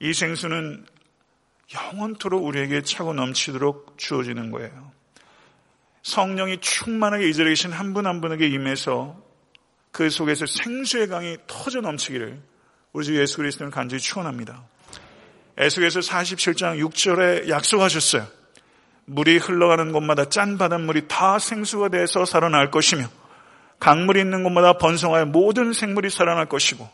이 0.00 0.12
생수는 0.12 0.84
영원토록 1.74 2.44
우리에게 2.44 2.82
차고 2.82 3.14
넘치도록 3.14 3.96
주어지는 3.96 4.50
거예요. 4.50 4.92
성령이 6.02 6.58
충만하게 6.60 7.28
이 7.28 7.34
자리에 7.34 7.50
계신 7.50 7.72
한 7.72 7.92
분 7.92 8.06
한 8.06 8.20
분에게 8.20 8.46
임해서 8.48 9.20
그 9.90 10.10
속에서 10.10 10.46
생수의 10.46 11.08
강이 11.08 11.36
터져 11.46 11.80
넘치기를 11.80 12.40
우리 12.96 13.04
주 13.04 13.20
예수 13.20 13.36
그리스도는 13.36 13.70
간절히 13.70 14.00
축원합니다. 14.00 14.62
에스겔서 15.58 16.00
47장 16.00 16.82
6절에 16.82 17.46
약속하셨어요. 17.50 18.26
물이 19.04 19.36
흘러가는 19.36 19.92
곳마다 19.92 20.30
짠 20.30 20.56
바닷물이 20.56 21.06
다 21.06 21.38
생수가 21.38 21.90
돼서 21.90 22.24
살아날 22.24 22.70
것이며 22.70 23.06
강물이 23.80 24.18
있는 24.18 24.42
곳마다 24.42 24.78
번성하여 24.78 25.26
모든 25.26 25.74
생물이 25.74 26.08
살아날 26.08 26.46
것이고 26.46 26.88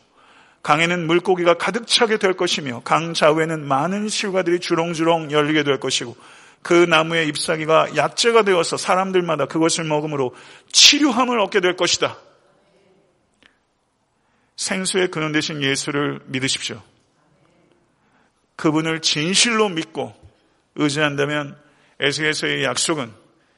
강에는 0.61 1.07
물고기가 1.07 1.53
가득 1.53 1.87
차게 1.87 2.17
될 2.17 2.33
것이며 2.33 2.81
강 2.83 3.13
좌우에는 3.13 3.65
많은 3.65 4.09
실과들이 4.09 4.59
주렁주렁 4.59 5.31
열리게 5.31 5.63
될 5.63 5.79
것이고 5.79 6.17
그 6.61 6.73
나무의 6.73 7.29
잎사귀가 7.29 7.95
약재가 7.95 8.43
되어서 8.43 8.75
사람들마다 8.75 9.45
그것을 9.45 9.85
먹음으로 9.85 10.35
치료함을 10.69 11.39
얻게 11.39 11.61
될 11.61 11.77
것이다. 11.77 12.17
생수의 14.63 15.09
근원 15.09 15.33
되신 15.33 15.61
예수를 15.61 16.21
믿으십시오. 16.27 16.81
그분을 18.55 19.01
진실로 19.01 19.67
믿고 19.67 20.15
의지한다면 20.75 21.61
에스에서의 21.99 22.63
약속은 22.63 23.11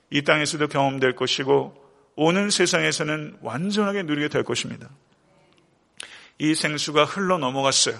이 0.09 0.23
땅에서도 0.23 0.67
경험될 0.67 1.15
것이고 1.15 1.83
오는 2.15 2.49
세상에서는 2.49 3.37
완전하게 3.41 4.03
누리게 4.03 4.29
될 4.29 4.43
것입니다. 4.43 4.89
이 6.39 6.55
생수가 6.55 7.05
흘러 7.05 7.37
넘어갔어요. 7.37 7.97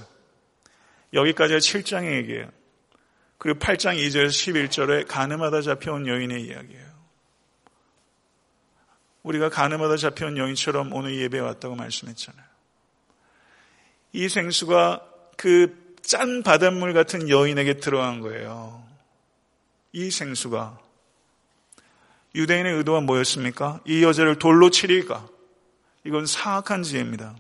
여기까지가 1.13 1.60
7장의 1.60 2.18
얘기예요. 2.18 2.50
그리고 3.38 3.60
8장 3.60 3.98
2절 3.98 4.28
11절에 4.28 5.08
가늠하다 5.08 5.62
잡혀온 5.62 6.08
여인의 6.08 6.41
이야기예요. 6.41 6.86
우리가 9.22 9.50
가늠하다 9.50 9.98
잡혀온 9.98 10.38
여인처럼 10.38 10.91
오늘 10.91 11.15
예배에 11.22 11.39
왔다고 11.39 11.76
말씀했잖아요. 11.76 12.55
이 14.15 14.30
생수가 14.30 15.01
그 15.38 15.86
짠 16.06 16.43
바닷물 16.43 16.93
같은 16.93 17.30
여인에게 17.30 17.78
들어간 17.78 18.21
거예요. 18.21 18.84
이 19.91 20.12
생수가 20.12 20.78
유대인의 22.36 22.73
의도가 22.75 23.01
뭐였습니까? 23.01 23.80
이 23.86 24.04
여자를 24.04 24.38
돌로 24.38 24.69
치리까? 24.69 25.28
이건 26.04 26.28
사악한 26.28 26.84
지혜입니다. 26.84 27.36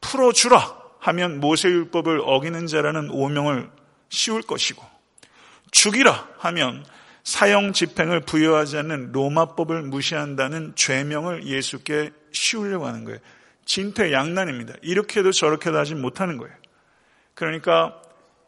풀어주라 0.00 0.76
하면 0.98 1.38
모세율법을 1.38 2.22
어기는 2.24 2.66
자라는 2.66 3.10
오명을 3.10 3.70
씌울 4.08 4.42
것이고 4.42 4.84
죽이라 5.70 6.30
하면 6.38 6.84
사형 7.22 7.72
집행을 7.72 8.20
부여하지 8.20 8.76
않는 8.78 9.12
로마법을 9.12 9.82
무시한다는 9.82 10.72
죄명을 10.74 11.46
예수께 11.46 12.10
씌우려고 12.32 12.86
하는 12.86 13.04
거예요. 13.04 13.20
진퇴양난입니다. 13.64 14.74
이렇게도 14.82 15.32
저렇게도 15.32 15.78
하지 15.78 15.94
못하는 15.94 16.36
거예요. 16.36 16.54
그러니까 17.34 18.00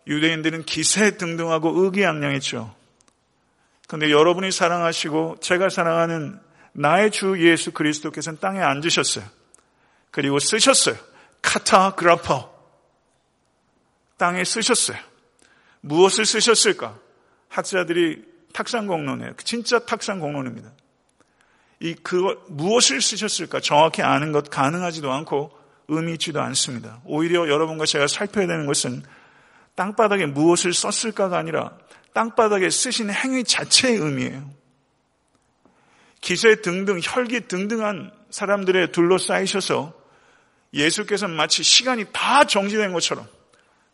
유대인들은 0.07 0.65
기세 0.65 1.17
등등하고 1.17 1.85
의기양양했죠. 1.85 2.75
그런데 3.87 4.11
여러분이 4.11 4.51
사랑하시고 4.51 5.37
제가 5.41 5.69
사랑하는 5.69 6.41
나의 6.73 7.11
주 7.11 7.37
예수 7.39 7.73
그리스도께서는 7.73 8.39
땅에 8.41 8.61
앉으셨어요. 8.61 9.25
그리고 10.11 10.39
쓰셨어요. 10.39 10.97
카타 11.43 11.95
그라퍼. 11.95 12.53
땅에 14.17 14.45
쓰셨어요. 14.45 14.99
무엇을 15.81 16.25
쓰셨을까? 16.25 16.99
학자들이 17.49 18.25
탁상 18.53 18.87
공론이에요. 18.87 19.35
진짜 19.45 19.79
탁상 19.81 20.21
공론입니다. 20.21 20.71
이 21.81 21.95
그 22.03 22.43
무엇을 22.49 23.01
쓰셨을까 23.01 23.61
정확히 23.61 24.03
아는 24.03 24.33
것 24.33 24.49
가능하지도 24.51 25.13
않고 25.13 25.51
의미 25.89 26.13
있지도 26.13 26.41
않습니다. 26.41 27.01
오히려 27.05 27.49
여러분과 27.49 27.85
제가 27.85 28.07
살펴야 28.07 28.47
되는 28.47 28.67
것은 28.67 29.03
땅바닥에 29.75 30.27
무엇을 30.27 30.73
썼을까가 30.73 31.37
아니라 31.37 31.77
땅바닥에 32.15 32.71
쓰신 32.71 33.11
행위 33.11 33.45
자체의 33.45 33.99
의미예요. 33.99 34.51
기세 36.21 36.63
등등 36.63 37.01
혈기 37.03 37.49
등등한 37.49 38.13
사람들에 38.31 38.93
둘러싸이셔서 38.93 39.93
예수께서 40.73 41.29
마치 41.29 41.63
시간이 41.63 42.07
다 42.13 42.45
정지된 42.45 42.93
것처럼 42.93 43.27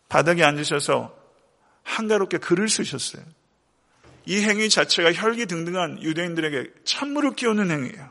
바닥에 0.08 0.44
앉으셔서 0.44 1.16
한가롭게 1.82 2.38
글을 2.38 2.68
쓰셨어요. 2.68 3.22
이 4.30 4.42
행위 4.42 4.68
자체가 4.68 5.12
혈기 5.12 5.46
등등한 5.46 6.04
유대인들에게 6.04 6.70
찬물을 6.84 7.34
끼우는 7.34 7.68
행위예요. 7.68 8.10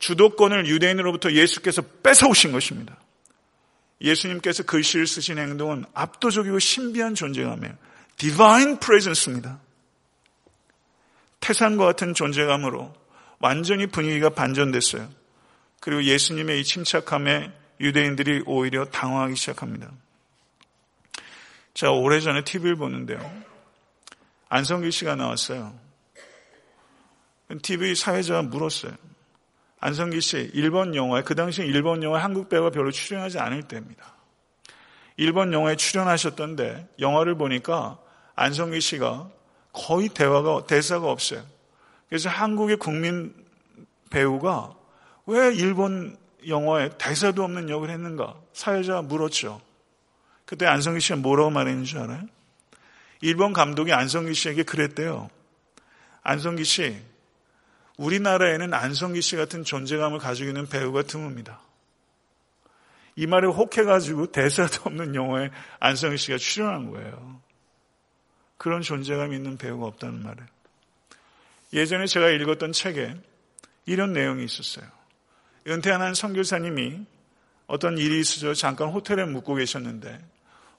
주도권을 0.00 0.66
유대인으로부터 0.66 1.30
예수께서 1.30 1.80
뺏어오신 2.02 2.50
것입니다. 2.50 2.98
예수님께서 4.00 4.64
글씨를 4.64 5.06
쓰신 5.06 5.38
행동은 5.38 5.84
압도적이고 5.94 6.58
신비한 6.58 7.14
존재감이에요. 7.14 7.72
Divine 8.16 8.80
Presence입니다. 8.80 9.60
태산과 11.38 11.84
같은 11.84 12.12
존재감으로 12.12 12.92
완전히 13.38 13.86
분위기가 13.86 14.28
반전됐어요. 14.30 15.08
그리고 15.78 16.02
예수님의 16.02 16.60
이 16.60 16.64
침착함에 16.64 17.52
유대인들이 17.78 18.42
오히려 18.46 18.86
당황하기 18.86 19.36
시작합니다. 19.36 19.92
제가 21.74 21.92
오래전에 21.92 22.42
TV를 22.42 22.74
보는데요. 22.74 23.51
안성기 24.52 24.90
씨가 24.90 25.14
나왔어요. 25.14 25.72
TV 27.62 27.94
사회자가 27.94 28.42
물었어요. 28.42 28.92
안성기 29.80 30.20
씨, 30.20 30.50
일본 30.52 30.94
영화에, 30.94 31.22
그 31.22 31.34
당시 31.34 31.62
일본 31.62 32.02
영화에 32.02 32.20
한국 32.20 32.50
배우가 32.50 32.68
별로 32.68 32.90
출연하지 32.90 33.38
않을 33.38 33.62
때입니다. 33.62 34.14
일본 35.16 35.54
영화에 35.54 35.76
출연하셨던데, 35.76 36.86
영화를 36.98 37.34
보니까 37.34 37.98
안성기 38.34 38.82
씨가 38.82 39.30
거의 39.72 40.10
대화가, 40.10 40.66
대사가 40.66 41.10
없어요. 41.10 41.42
그래서 42.10 42.28
한국의 42.28 42.76
국민 42.76 43.34
배우가 44.10 44.74
왜 45.24 45.54
일본 45.54 46.18
영화에 46.46 46.90
대사도 46.98 47.42
없는 47.42 47.70
역을 47.70 47.88
했는가? 47.88 48.36
사회자가 48.52 49.00
물었죠. 49.00 49.62
그때 50.44 50.66
안성기 50.66 51.00
씨가 51.00 51.16
뭐라고 51.20 51.48
말했는 51.48 51.84
줄 51.84 52.00
알아요? 52.00 52.26
일본 53.22 53.52
감독이 53.52 53.92
안성기 53.92 54.34
씨에게 54.34 54.64
그랬대요. 54.64 55.30
안성기 56.22 56.64
씨, 56.64 57.00
우리나라에는 57.96 58.74
안성기 58.74 59.22
씨 59.22 59.36
같은 59.36 59.62
존재감을 59.62 60.18
가지고 60.18 60.48
있는 60.48 60.66
배우가 60.66 61.02
드뭅니다. 61.02 61.58
이 63.14 63.26
말에 63.26 63.46
혹해가지고 63.46 64.32
대사도 64.32 64.82
없는 64.86 65.14
영화에 65.14 65.50
안성기 65.78 66.16
씨가 66.16 66.38
출연한 66.38 66.90
거예요. 66.90 67.40
그런 68.56 68.82
존재감이 68.82 69.36
있는 69.36 69.56
배우가 69.56 69.86
없다는 69.86 70.22
말을. 70.22 70.44
예전에 71.72 72.06
제가 72.06 72.28
읽었던 72.28 72.72
책에 72.72 73.14
이런 73.86 74.12
내용이 74.12 74.44
있었어요. 74.44 74.86
은퇴한 75.68 76.02
한 76.02 76.14
선교사님이 76.14 77.06
어떤 77.68 77.98
일이 77.98 78.20
있어서 78.20 78.52
잠깐 78.54 78.88
호텔에 78.88 79.24
묵고 79.26 79.54
계셨는데 79.54 80.20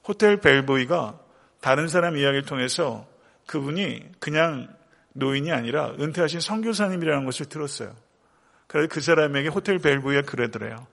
호텔 0.06 0.40
벨보이가 0.40 1.23
다른 1.64 1.88
사람 1.88 2.18
이야기를 2.18 2.42
통해서 2.44 3.08
그분이 3.46 4.06
그냥 4.18 4.68
노인이 5.14 5.50
아니라 5.50 5.92
은퇴하신 5.98 6.40
선교사님이라는 6.40 7.24
것을 7.24 7.46
들었어요. 7.46 7.96
그래서 8.66 8.86
그 8.90 9.00
사람에게 9.00 9.48
호텔 9.48 9.78
벨보이가 9.78 10.28
그러더래요. 10.28 10.86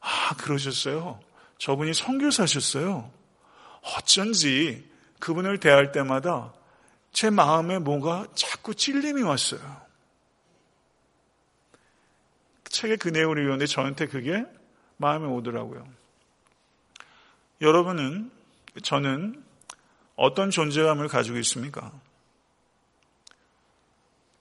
아, 0.00 0.34
그러셨어요. 0.38 1.20
저분이 1.58 1.92
선교사셨어요. 1.92 3.10
어쩐지 3.98 4.90
그분을 5.18 5.60
대할 5.60 5.92
때마다 5.92 6.54
제 7.12 7.28
마음에 7.28 7.78
뭔가 7.78 8.26
자꾸 8.34 8.74
찔림이 8.74 9.20
왔어요. 9.20 9.60
책의 12.70 12.96
그 12.96 13.08
내용을 13.10 13.36
읽었는데 13.36 13.66
저한테 13.66 14.06
그게 14.06 14.46
마음에 14.96 15.26
오더라고요. 15.26 15.86
여러분은 17.60 18.30
저는 18.82 19.44
어떤 20.16 20.50
존재감을 20.50 21.08
가지고 21.08 21.38
있습니까? 21.38 21.92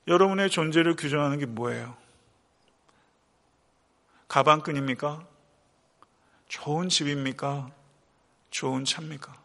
여러분의 0.07 0.49
존재를 0.49 0.95
규정하는 0.95 1.39
게 1.39 1.45
뭐예요? 1.45 1.97
가방끈입니까? 4.27 5.25
좋은 6.47 6.89
집입니까? 6.89 7.71
좋은 8.51 8.85
차입니까? 8.85 9.35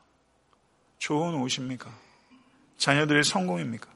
좋은 0.99 1.35
옷입니까? 1.35 1.91
자녀들의 2.77 3.25
성공입니까? 3.25 3.91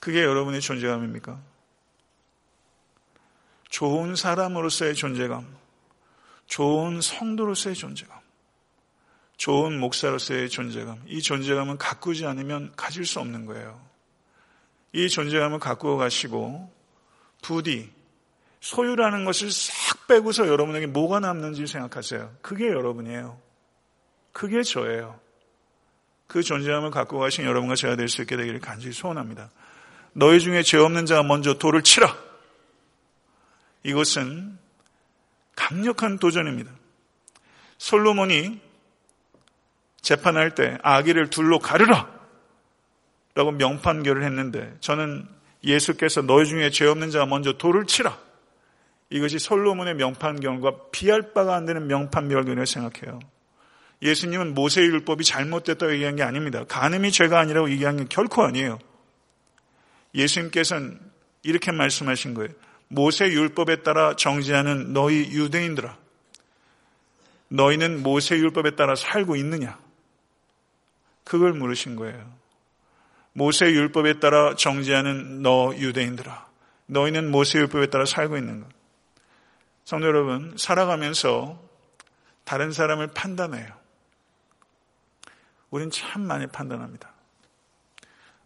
그게 0.00 0.22
여러분의 0.22 0.60
존재감입니까? 0.60 1.40
좋은 3.70 4.14
사람으로서의 4.14 4.94
존재감, 4.94 5.46
좋은 6.46 7.00
성도로서의 7.00 7.74
존재감, 7.74 8.20
좋은 9.36 9.78
목사로서의 9.78 10.48
존재감, 10.48 11.02
이 11.06 11.20
존재감은 11.20 11.78
가꾸지 11.78 12.26
않으면 12.26 12.72
가질 12.76 13.04
수 13.04 13.20
없는 13.20 13.46
거예요. 13.46 13.80
이 14.92 15.08
존재감을 15.08 15.58
가꾸어 15.58 15.96
가시고 15.96 16.72
부디 17.42 17.92
소유라는 18.60 19.24
것을 19.24 19.50
싹 19.50 20.06
빼고서 20.06 20.48
여러분에게 20.48 20.86
뭐가 20.86 21.20
남는지 21.20 21.66
생각하세요. 21.66 22.34
그게 22.40 22.68
여러분이에요. 22.68 23.38
그게 24.32 24.62
저예요. 24.62 25.20
그 26.26 26.42
존재감을 26.42 26.90
갖고 26.90 27.18
가신 27.18 27.44
여러분과 27.44 27.74
제가 27.74 27.96
될 27.96 28.08
수 28.08 28.22
있게 28.22 28.36
되기를 28.36 28.60
간절히 28.60 28.94
소원합니다. 28.94 29.50
너희 30.12 30.40
중에 30.40 30.62
죄 30.62 30.78
없는 30.78 31.06
자가 31.06 31.22
먼저 31.24 31.54
돌을 31.54 31.82
치라. 31.82 32.16
이것은 33.82 34.58
강력한 35.54 36.18
도전입니다. 36.18 36.72
솔로몬이 37.78 38.60
재판할 40.04 40.54
때 40.54 40.78
아기를 40.82 41.30
둘로 41.30 41.58
가르라! 41.58 42.12
라고 43.34 43.50
명판결을 43.50 44.22
했는데 44.22 44.72
저는 44.78 45.26
예수께서 45.64 46.22
너희 46.22 46.46
중에 46.46 46.70
죄 46.70 46.86
없는 46.86 47.10
자가 47.10 47.26
먼저 47.26 47.54
돌을 47.54 47.86
치라! 47.86 48.16
이것이 49.10 49.38
솔로몬의 49.38 49.94
명판결과 49.94 50.90
비할 50.92 51.32
바가 51.32 51.56
안 51.56 51.64
되는 51.64 51.86
명판결이라고 51.86 52.64
생각해요. 52.64 53.18
예수님은 54.02 54.54
모세의 54.54 54.88
율법이 54.88 55.24
잘못됐다고 55.24 55.92
얘기한 55.94 56.16
게 56.16 56.22
아닙니다. 56.22 56.64
간음이 56.68 57.10
죄가 57.10 57.40
아니라고 57.40 57.70
얘기한 57.70 57.96
게 57.96 58.04
결코 58.08 58.42
아니에요. 58.42 58.78
예수님께서는 60.14 61.00
이렇게 61.42 61.72
말씀하신 61.72 62.34
거예요. 62.34 62.50
모세 62.88 63.26
율법에 63.26 63.82
따라 63.82 64.14
정지하는 64.16 64.92
너희 64.92 65.30
유대인들아. 65.30 65.96
너희는 67.48 68.02
모세 68.02 68.36
율법에 68.36 68.76
따라 68.76 68.94
살고 68.94 69.36
있느냐? 69.36 69.83
그걸 71.24 71.52
물으신 71.52 71.96
거예요. 71.96 72.32
모세 73.32 73.66
율법에 73.66 74.20
따라 74.20 74.54
정지하는 74.54 75.42
너 75.42 75.74
유대인들아. 75.74 76.46
너희는 76.86 77.30
모세 77.30 77.58
율법에 77.58 77.86
따라 77.86 78.04
살고 78.04 78.36
있는가? 78.36 78.68
성도 79.84 80.06
여러분, 80.06 80.54
살아가면서 80.56 81.60
다른 82.44 82.72
사람을 82.72 83.08
판단해요. 83.08 83.66
우린 85.70 85.90
참 85.90 86.22
많이 86.22 86.46
판단합니다. 86.46 87.12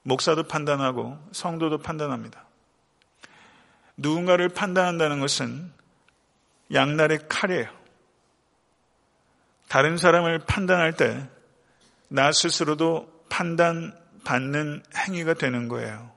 목사도 0.02 0.44
판단하고 0.44 1.18
성도도 1.32 1.78
판단합니다. 1.78 2.46
누군가를 3.98 4.48
판단한다는 4.48 5.20
것은 5.20 5.70
양날의 6.72 7.28
칼이에요. 7.28 7.66
다른 9.68 9.98
사람을 9.98 10.40
판단할 10.40 10.94
때 10.94 11.28
나 12.08 12.32
스스로도 12.32 13.24
판단받는 13.28 14.82
행위가 14.96 15.34
되는 15.34 15.68
거예요. 15.68 16.10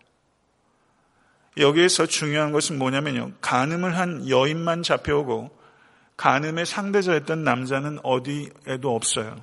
여기에서 1.58 2.06
중요한 2.06 2.52
것은 2.52 2.78
뭐냐면요. 2.78 3.34
간음을 3.42 3.98
한 3.98 4.30
여인만 4.30 4.84
잡혀오고 4.84 5.60
간음의 6.16 6.66
상대자였던 6.66 7.44
남자는 7.44 8.00
어디에도 8.04 8.96
없어요. 8.96 9.36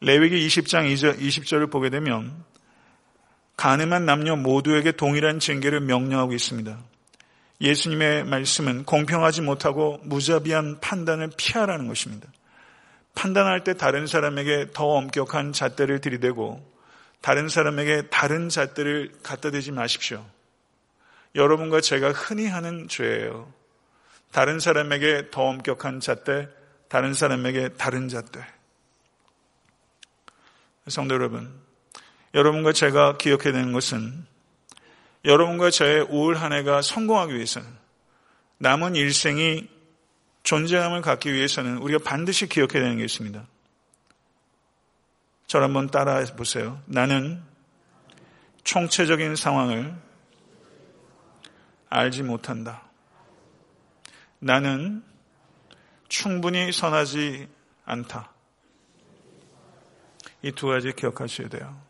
레위기 0.00 0.46
20장 0.46 0.92
20절을 0.94 1.70
보게 1.70 1.90
되면 1.90 2.44
간음한 3.56 4.04
남녀 4.04 4.36
모두에게 4.36 4.92
동일한 4.92 5.40
징계를 5.40 5.80
명령하고 5.80 6.32
있습니다. 6.32 6.78
예수님의 7.60 8.24
말씀은 8.24 8.84
공평하지 8.84 9.42
못하고 9.42 10.00
무자비한 10.02 10.80
판단을 10.80 11.30
피하라는 11.36 11.86
것입니다. 11.86 12.28
판단할 13.14 13.64
때 13.64 13.74
다른 13.74 14.06
사람에게 14.06 14.68
더 14.72 14.86
엄격한 14.86 15.52
잣대를 15.52 16.00
들이대고 16.00 16.74
다른 17.20 17.48
사람에게 17.48 18.08
다른 18.10 18.48
잣대를 18.48 19.12
갖다 19.22 19.50
대지 19.50 19.72
마십시오. 19.72 20.24
여러분과 21.34 21.80
제가 21.80 22.12
흔히 22.12 22.46
하는 22.46 22.86
죄예요. 22.88 23.52
다른 24.30 24.58
사람에게 24.58 25.30
더 25.30 25.42
엄격한 25.42 26.00
잣대, 26.00 26.48
다른 26.88 27.14
사람에게 27.14 27.70
다른 27.70 28.08
잣대. 28.08 28.44
성도 30.88 31.14
여러분, 31.14 31.50
여러분과 32.34 32.72
제가 32.72 33.16
기억해야 33.16 33.52
되는 33.52 33.72
것은 33.72 34.26
여러분과 35.24 35.70
저의 35.70 36.02
올한 36.10 36.52
해가 36.52 36.82
성공하기 36.82 37.34
위해서는 37.34 37.66
남은 38.58 38.96
일생이 38.96 39.68
존재감을 40.44 41.00
갖기 41.00 41.32
위해서는 41.32 41.78
우리가 41.78 42.04
반드시 42.04 42.46
기억해야 42.46 42.82
되는 42.82 42.98
게 42.98 43.04
있습니다. 43.04 43.44
저를 45.46 45.64
한번 45.64 45.88
따라해 45.88 46.24
보세요. 46.36 46.80
나는 46.86 47.42
총체적인 48.62 49.36
상황을 49.36 49.94
알지 51.88 52.22
못한다. 52.22 52.82
나는 54.38 55.02
충분히 56.08 56.72
선하지 56.72 57.48
않다. 57.84 58.30
이 60.42 60.52
두 60.52 60.66
가지 60.66 60.92
기억하셔야 60.92 61.48
돼요. 61.48 61.80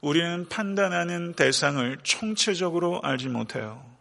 우리는 0.00 0.48
판단하는 0.48 1.34
대상을 1.34 1.98
총체적으로 2.04 3.00
알지 3.02 3.28
못해요. 3.28 3.91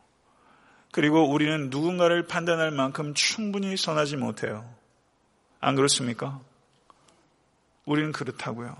그리고 0.91 1.29
우리는 1.29 1.69
누군가를 1.69 2.27
판단할 2.27 2.71
만큼 2.71 3.13
충분히 3.13 3.77
선하지 3.77 4.17
못해요. 4.17 4.69
안 5.59 5.75
그렇습니까? 5.75 6.39
우리는 7.85 8.11
그렇다고요. 8.11 8.75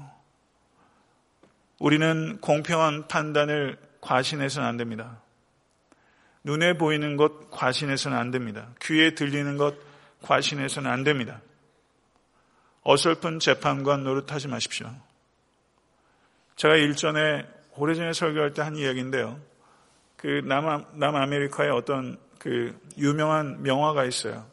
우리는 1.79 2.39
공평한 2.41 3.07
판단을 3.07 3.77
과신해서는 4.01 4.67
안 4.67 4.77
됩니다. 4.77 5.21
눈에 6.43 6.77
보이는 6.77 7.17
것 7.17 7.49
과신해서는 7.51 8.17
안 8.17 8.31
됩니다. 8.31 8.69
귀에 8.81 9.15
들리는 9.15 9.57
것 9.57 9.75
과신해서는 10.21 10.89
안 10.89 11.03
됩니다. 11.03 11.41
어설픈 12.83 13.39
재판관 13.39 14.03
노릇하지 14.03 14.47
마십시오. 14.47 14.91
제가 16.55 16.75
일전에 16.75 17.47
오래전에 17.77 18.13
설교할 18.13 18.53
때 18.53 18.61
한 18.61 18.75
이야기인데요. 18.75 19.39
그 20.21 20.43
남, 20.45 20.85
남아메리카의 20.93 21.71
어떤 21.71 22.19
그 22.37 22.79
유명한 22.97 23.63
명화가 23.63 24.05
있어요. 24.05 24.45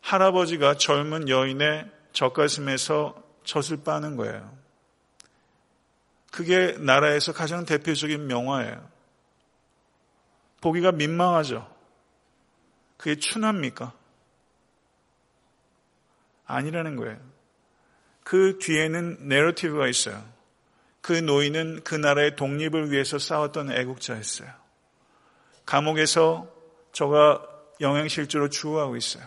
할아버지가 0.00 0.78
젊은 0.78 1.28
여인의 1.28 1.90
젖가슴에서 2.12 3.22
젖을 3.44 3.82
빠는 3.84 4.16
거예요. 4.16 4.58
그게 6.32 6.72
나라에서 6.78 7.32
가장 7.34 7.66
대표적인 7.66 8.26
명화예요. 8.26 8.88
보기가 10.62 10.92
민망하죠. 10.92 11.68
그게 12.96 13.16
춘합니까? 13.16 13.92
아니라는 16.46 16.96
거예요. 16.96 17.18
그 18.24 18.58
뒤에는 18.58 19.28
내러티브가 19.28 19.88
있어요. 19.88 20.39
그 21.10 21.14
노인은 21.14 21.80
그 21.82 21.96
나라의 21.96 22.36
독립을 22.36 22.92
위해서 22.92 23.18
싸웠던 23.18 23.72
애국자였어요. 23.72 24.48
감옥에서 25.66 26.48
저가 26.92 27.44
영양실조로 27.80 28.48
주우하고 28.48 28.94
있어요. 28.94 29.24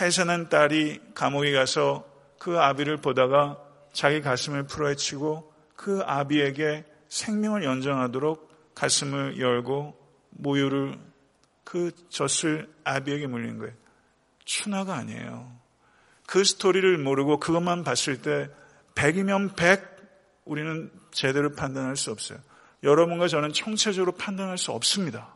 해산한 0.00 0.48
딸이 0.48 1.00
감옥에 1.14 1.52
가서 1.52 2.04
그 2.40 2.58
아비를 2.58 2.96
보다가 2.96 3.56
자기 3.92 4.20
가슴을 4.20 4.64
풀어헤치고 4.64 5.52
그 5.76 6.02
아비에게 6.04 6.84
생명을 7.08 7.62
연장하도록 7.62 8.74
가슴을 8.74 9.38
열고 9.38 9.96
모유를 10.30 10.98
그 11.62 11.92
젖을 12.08 12.68
아비에게 12.82 13.28
물린 13.28 13.58
거예요. 13.58 13.74
추나가 14.44 14.96
아니에요. 14.96 15.52
그 16.26 16.42
스토리를 16.42 16.98
모르고 16.98 17.38
그것만 17.38 17.84
봤을 17.84 18.20
때 18.20 18.50
100이면 18.96 19.54
100 19.54 19.93
우리는 20.44 20.90
제대로 21.10 21.52
판단할 21.52 21.96
수 21.96 22.10
없어요. 22.10 22.38
여러분과 22.82 23.28
저는 23.28 23.52
총체적으로 23.52 24.12
판단할 24.12 24.58
수 24.58 24.72
없습니다. 24.72 25.34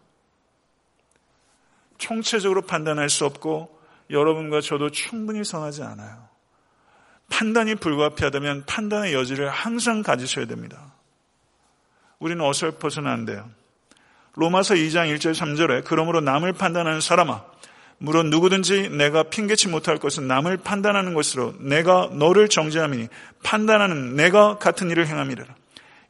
총체적으로 1.97 2.63
판단할 2.63 3.09
수 3.09 3.25
없고 3.25 3.79
여러분과 4.11 4.61
저도 4.61 4.91
충분히 4.91 5.45
선하지 5.45 5.83
않아요. 5.83 6.29
판단이 7.31 7.75
불가피하다면 7.77 8.65
판단의 8.67 9.13
여지를 9.15 9.51
항상 9.51 10.03
가지셔야 10.03 10.47
됩니다. 10.47 10.93
우리는 12.19 12.43
어설퍼서는 12.45 13.11
안 13.11 13.25
돼요. 13.25 13.49
로마서 14.35 14.75
2장 14.75 15.15
1절 15.17 15.35
3절에 15.35 15.85
그러므로 15.85 16.21
남을 16.21 16.53
판단하는 16.53 17.01
사람아 17.01 17.45
물론 17.99 18.31
누구든지 18.31 18.91
내가 18.91 19.25
핑계치 19.25 19.69
못할 19.69 19.99
것은 19.99 20.29
남을 20.29 20.59
판단하는 20.59 21.15
것으로 21.15 21.55
내가 21.59 22.09
너를 22.13 22.49
정죄함이니 22.49 23.09
판단하는 23.43 24.15
내가 24.15 24.59
같은 24.59 24.91
일을 24.91 25.07
행함이라. 25.07 25.45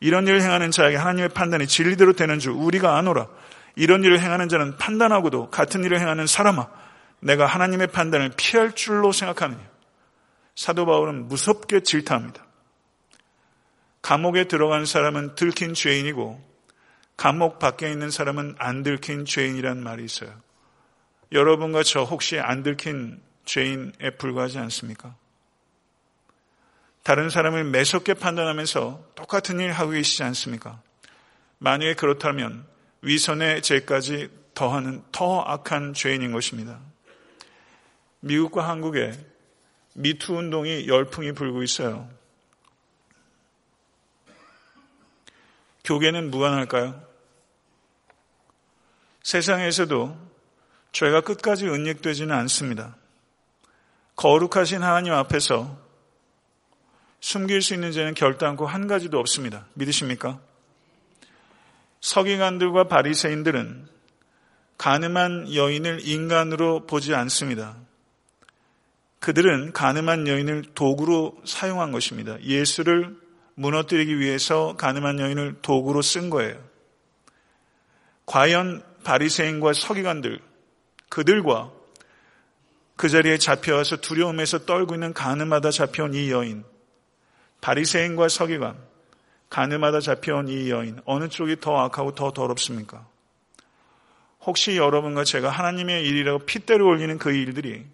이런 0.01 0.27
일을 0.27 0.43
행하는 0.43 0.71
자에게 0.71 0.97
하나님의 0.97 1.31
판단이 1.31 1.67
진리대로 1.67 2.13
되는 2.13 2.39
줄 2.39 2.53
우리가 2.53 2.97
아노라. 2.97 3.27
이런 3.75 4.05
일을 4.05 4.21
행하는 4.21 4.49
자는 4.49 4.77
판단하고도 4.77 5.51
같은 5.51 5.83
일을 5.83 5.99
행하는 5.99 6.27
사람아 6.27 6.69
내가 7.21 7.47
하나님의 7.47 7.89
판단을 7.89 8.33
피할 8.37 8.73
줄로 8.73 9.11
생각하느냐. 9.13 9.61
사도 10.55 10.85
바울은 10.87 11.29
무섭게 11.29 11.81
질타합니다. 11.81 12.45
감옥에 14.03 14.45
들어간 14.45 14.85
사람은 14.85 15.35
들킨 15.35 15.75
죄인이고 15.75 16.41
감옥 17.17 17.59
밖에 17.59 17.91
있는 17.91 18.11
사람은 18.11 18.57
안 18.59 18.83
들킨 18.83 19.25
죄인이란 19.25 19.83
말이 19.83 20.05
있어요. 20.05 20.31
여러분과 21.33 21.83
저 21.83 22.03
혹시 22.03 22.39
안 22.39 22.63
들킨 22.63 23.21
죄인에 23.45 24.11
불과하지 24.19 24.59
않습니까? 24.59 25.15
다른 27.03 27.31
사람을 27.31 27.65
매섭게 27.65 28.15
판단하면서 28.15 29.13
똑같은 29.15 29.61
일 29.61 29.73
하고 29.73 29.93
계시지 29.93 30.23
않습니까? 30.25 30.83
만약에 31.59 31.95
그렇다면 31.95 32.67
위선의 33.03 33.63
죄까지 33.63 34.29
더하는 34.55 35.03
더 35.13 35.41
악한 35.41 35.95
죄인인 35.95 36.33
것입니다. 36.33 36.81
미국과 38.21 38.69
한국에 38.69 39.13
미투 39.95 40.35
운동이 40.35 40.87
열풍이 40.89 41.33
불고 41.33 41.63
있어요. 41.63 42.09
교계는 45.85 46.31
무관할까요? 46.31 47.03
세상에서도 49.23 50.28
죄가 50.93 51.21
끝까지 51.21 51.67
은닉되지는 51.67 52.35
않습니다. 52.35 52.97
거룩하신 54.17 54.83
하나님 54.83 55.13
앞에서 55.13 55.79
숨길 57.21 57.63
수 57.63 57.75
있는 57.75 57.93
죄는 57.93 58.15
결단코 58.15 58.67
한 58.67 58.87
가지도 58.87 59.19
없습니다. 59.19 59.67
믿으십니까? 59.75 60.41
서기관들과 62.01 62.85
바리새인들은 62.85 63.89
가늠한 64.77 65.55
여인을 65.55 66.07
인간으로 66.07 66.87
보지 66.87 67.15
않습니다. 67.15 67.77
그들은 69.19 69.73
가늠한 69.73 70.29
여인을 70.29 70.67
도구로 70.75 71.41
사용한 71.45 71.91
것입니다. 71.91 72.41
예수를 72.43 73.17
무너뜨리기 73.55 74.21
위해서 74.21 74.77
가늠한 74.77 75.19
여인을 75.19 75.57
도구로 75.63 76.03
쓴 76.03 76.31
거예요. 76.31 76.63
과연 78.27 78.85
바리새인과 79.03 79.73
서기관들 79.73 80.41
그들과 81.09 81.71
그 82.97 83.09
자리에 83.09 83.39
잡혀와서 83.39 83.99
두려움에서 83.99 84.67
떨고 84.67 84.95
있는 84.95 85.13
가늠하다 85.13 85.71
잡혀온 85.71 86.15
이 86.15 86.31
여인, 86.31 86.65
바리새인과 87.61 88.29
서기관, 88.29 88.77
가늠하다 89.51 90.01
잡혀온 90.01 90.49
이 90.49 90.71
여인, 90.71 91.01
어느 91.05 91.29
쪽이 91.29 91.61
더 91.61 91.79
악하고 91.79 92.15
더 92.15 92.33
더럽습니까? 92.33 93.07
혹시 94.41 94.77
여러분과 94.77 95.25
제가 95.25 95.51
하나님의 95.51 96.05
일이라고 96.07 96.41
핏대로 96.41 96.87
올리는 96.87 97.19
그 97.19 97.31
일들이 97.31 97.85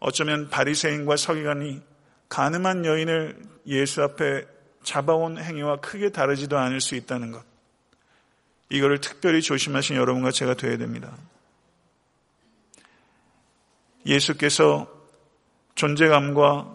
어쩌면 0.00 0.50
바리새인과 0.50 1.16
서기관이 1.16 1.80
가늠한 2.28 2.84
여인을 2.84 3.42
예수 3.66 4.02
앞에 4.02 4.46
잡아온 4.82 5.38
행위와 5.38 5.80
크게 5.80 6.10
다르지도 6.10 6.58
않을 6.58 6.80
수 6.80 6.94
있다는 6.94 7.32
것. 7.32 7.44
이거를 8.68 9.00
특별히 9.00 9.42
조심하신 9.42 9.96
여러분과 9.96 10.30
제가 10.30 10.54
되어야 10.54 10.76
됩니다. 10.76 11.16
예수께서 14.06 14.86
존재감과 15.74 16.72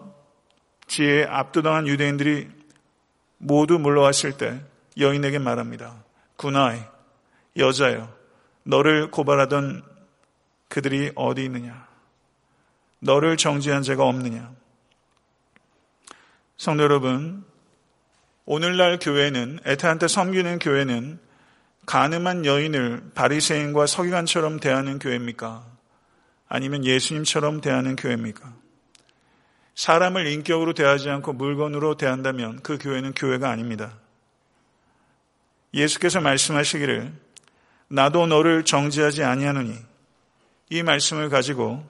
지혜에 0.86 1.24
압도당한 1.24 1.86
유대인들이 1.86 2.48
모두 3.38 3.78
물러왔을 3.78 4.36
때 4.36 4.60
여인에게 4.98 5.38
말합니다. 5.38 6.04
군아이, 6.36 6.80
여자여, 7.56 8.12
너를 8.64 9.10
고발하던 9.10 9.82
그들이 10.68 11.12
어디 11.14 11.44
있느냐? 11.44 11.86
너를 13.00 13.36
정지한 13.36 13.82
자가 13.82 14.04
없느냐? 14.04 14.52
성도 16.56 16.84
여러분, 16.84 17.44
오늘날 18.44 18.98
교회는 18.98 19.60
에타한테 19.64 20.06
섬기는 20.08 20.58
교회는 20.58 21.18
가늠한 21.86 22.46
여인을 22.46 23.10
바리새인과 23.14 23.86
서기관처럼 23.86 24.60
대하는 24.60 24.98
교회입니까? 24.98 25.71
아니면 26.54 26.84
예수님처럼 26.84 27.62
대하는 27.62 27.96
교회입니까? 27.96 28.52
사람을 29.74 30.26
인격으로 30.26 30.74
대하지 30.74 31.08
않고 31.08 31.32
물건으로 31.32 31.96
대한다면 31.96 32.60
그 32.62 32.76
교회는 32.76 33.14
교회가 33.14 33.48
아닙니다. 33.48 33.94
예수께서 35.72 36.20
말씀하시기를 36.20 37.10
나도 37.88 38.26
너를 38.26 38.66
정지하지 38.66 39.24
아니하노니 39.24 39.78
이 40.68 40.82
말씀을 40.82 41.30
가지고 41.30 41.88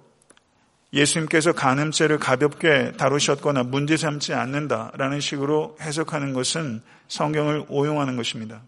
예수님께서 0.92 1.50
간음죄를 1.54 2.20
가볍게 2.20 2.92
다루셨거나 2.92 3.64
문제 3.64 3.96
삼지 3.96 4.32
않는다라는 4.32 5.18
식으로 5.18 5.76
해석하는 5.80 6.34
것은 6.34 6.82
성경을 7.08 7.64
오용하는 7.68 8.14
것입니다. 8.14 8.62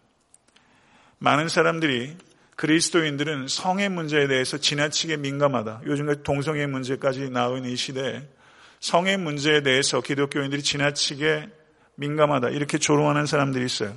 많은 1.18 1.48
사람들이 1.48 2.16
그리스도인들은 2.57 3.49
성의 3.49 3.88
문제에 3.88 4.29
대해서 4.29 4.59
지나치게 4.59 5.17
민감하다. 5.17 5.83
요즘같이 5.87 6.23
동성애 6.23 6.67
문제까지 6.67 7.31
나오는 7.31 7.69
이 7.69 7.77
시대에 7.77 8.23
성의 8.81 9.17
문제에 9.17 9.62
대해서 9.62 10.01
기독교인들이 10.01 10.62
지나치게 10.62 11.49
민감하다. 11.97 12.51
이렇게 12.51 12.79
조롱하는 12.79 13.27
사람들이 13.27 13.64
있어요. 13.64 13.95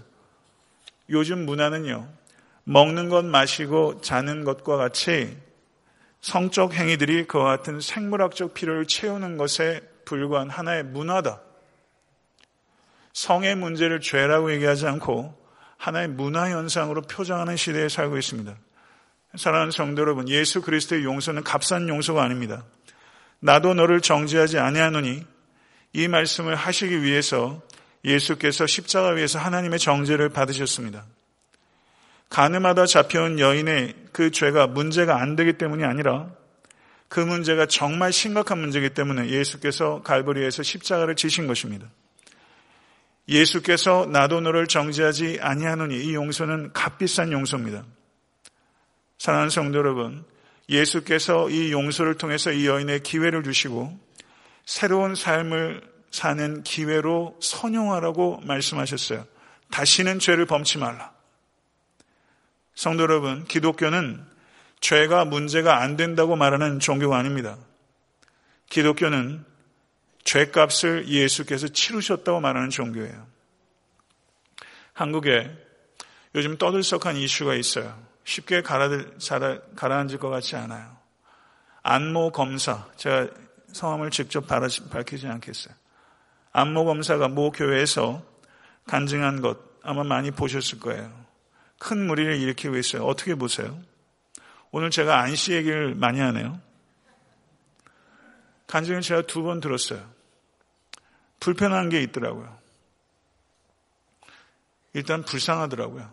요즘 1.09 1.45
문화는요, 1.45 2.07
먹는 2.63 3.09
것, 3.09 3.25
마시고 3.25 4.01
자는 4.01 4.43
것과 4.43 4.77
같이 4.77 5.37
성적 6.21 6.73
행위들이 6.73 7.25
그와 7.25 7.57
같은 7.57 7.79
생물학적 7.79 8.53
필요를 8.53 8.85
채우는 8.87 9.37
것에 9.37 9.81
불과한 10.05 10.49
하나의 10.49 10.83
문화다. 10.83 11.41
성의 13.13 13.55
문제를 13.55 13.99
죄라고 13.99 14.51
얘기하지 14.53 14.87
않고 14.87 15.46
하나의 15.77 16.07
문화 16.07 16.49
현상으로 16.49 17.01
표정하는 17.03 17.55
시대에 17.55 17.89
살고 17.89 18.17
있습니다. 18.17 18.55
사랑하는 19.35 19.71
성도 19.71 20.01
여러분, 20.01 20.27
예수 20.29 20.61
그리스도의 20.61 21.03
용서는 21.03 21.43
값싼 21.43 21.87
용서가 21.89 22.23
아닙니다. 22.23 22.65
나도 23.39 23.73
너를 23.73 24.01
정지하지 24.01 24.57
아니하노니 24.57 25.23
이 25.93 26.07
말씀을 26.07 26.55
하시기 26.55 27.03
위해서 27.03 27.61
예수께서 28.03 28.65
십자가 28.65 29.09
위에서 29.09 29.39
하나님의 29.39 29.79
정죄를 29.79 30.29
받으셨습니다. 30.29 31.05
가늠하다 32.29 32.85
잡혀온 32.85 33.39
여인의 33.39 33.95
그 34.11 34.31
죄가 34.31 34.67
문제가 34.67 35.21
안 35.21 35.35
되기 35.35 35.53
때문이 35.53 35.83
아니라 35.83 36.29
그 37.07 37.19
문제가 37.19 37.65
정말 37.67 38.11
심각한 38.11 38.59
문제이기 38.59 38.89
때문에 38.89 39.29
예수께서 39.29 40.01
갈보리에서 40.03 40.63
십자가를 40.63 41.15
지신 41.15 41.47
것입니다. 41.47 41.87
예수께서 43.27 44.05
나도 44.05 44.41
너를 44.41 44.67
정지하지 44.67 45.39
아니하노니 45.41 46.01
이 46.03 46.13
용서는 46.15 46.71
값비싼 46.73 47.31
용서입니다. 47.31 47.83
사랑하는 49.17 49.49
성도 49.49 49.79
여러분, 49.79 50.23
예수께서 50.69 51.49
이 51.49 51.71
용서를 51.71 52.15
통해서 52.15 52.51
이 52.51 52.67
여인의 52.67 53.01
기회를 53.01 53.43
주시고 53.43 53.97
새로운 54.65 55.15
삶을 55.15 55.81
사는 56.11 56.63
기회로 56.63 57.37
선용하라고 57.41 58.41
말씀하셨어요. 58.45 59.25
다시는 59.71 60.19
죄를 60.19 60.45
범치 60.45 60.77
말라. 60.77 61.11
성도 62.75 63.03
여러분, 63.03 63.45
기독교는 63.45 64.23
죄가 64.79 65.25
문제가 65.25 65.81
안 65.81 65.97
된다고 65.97 66.35
말하는 66.35 66.79
종교가 66.79 67.17
아닙니다. 67.17 67.57
기독교는 68.69 69.43
죄값을 70.27 71.07
예수께서 71.07 71.69
치르셨다고 71.69 72.41
말하는 72.41 72.69
종교예요. 72.69 73.25
한국에 74.91 75.49
요즘 76.35 76.57
떠들썩한 76.57 77.15
이슈가 77.15 77.55
있어요. 77.55 77.97
쉽게 78.25 78.61
가라앉을 78.61 80.17
것 80.19 80.29
같지 80.29 80.57
않아요. 80.57 80.97
안모 81.81 82.33
검사, 82.33 82.85
제가 82.97 83.29
성함을 83.71 84.11
직접 84.11 84.45
밝히지 84.47 85.27
않겠어요. 85.27 85.73
안모 86.51 86.83
검사가 86.83 87.29
모 87.29 87.51
교회에서 87.51 88.21
간증한 88.85 89.39
것 89.41 89.57
아마 89.81 90.03
많이 90.03 90.31
보셨을 90.31 90.79
거예요. 90.81 91.09
큰 91.79 92.05
무리를 92.05 92.35
일으키고 92.35 92.75
있어요. 92.75 93.05
어떻게 93.05 93.33
보세요? 93.35 93.79
오늘 94.71 94.89
제가 94.89 95.21
안씨 95.21 95.53
얘기를 95.53 95.95
많이 95.95 96.19
하네요. 96.19 96.59
간증을 98.67 98.99
제가 98.99 99.21
두 99.21 99.43
번 99.43 99.61
들었어요. 99.61 100.16
불편한 101.39 101.89
게 101.89 102.01
있더라고요. 102.01 102.57
일단 104.93 105.23
불쌍하더라고요. 105.23 106.11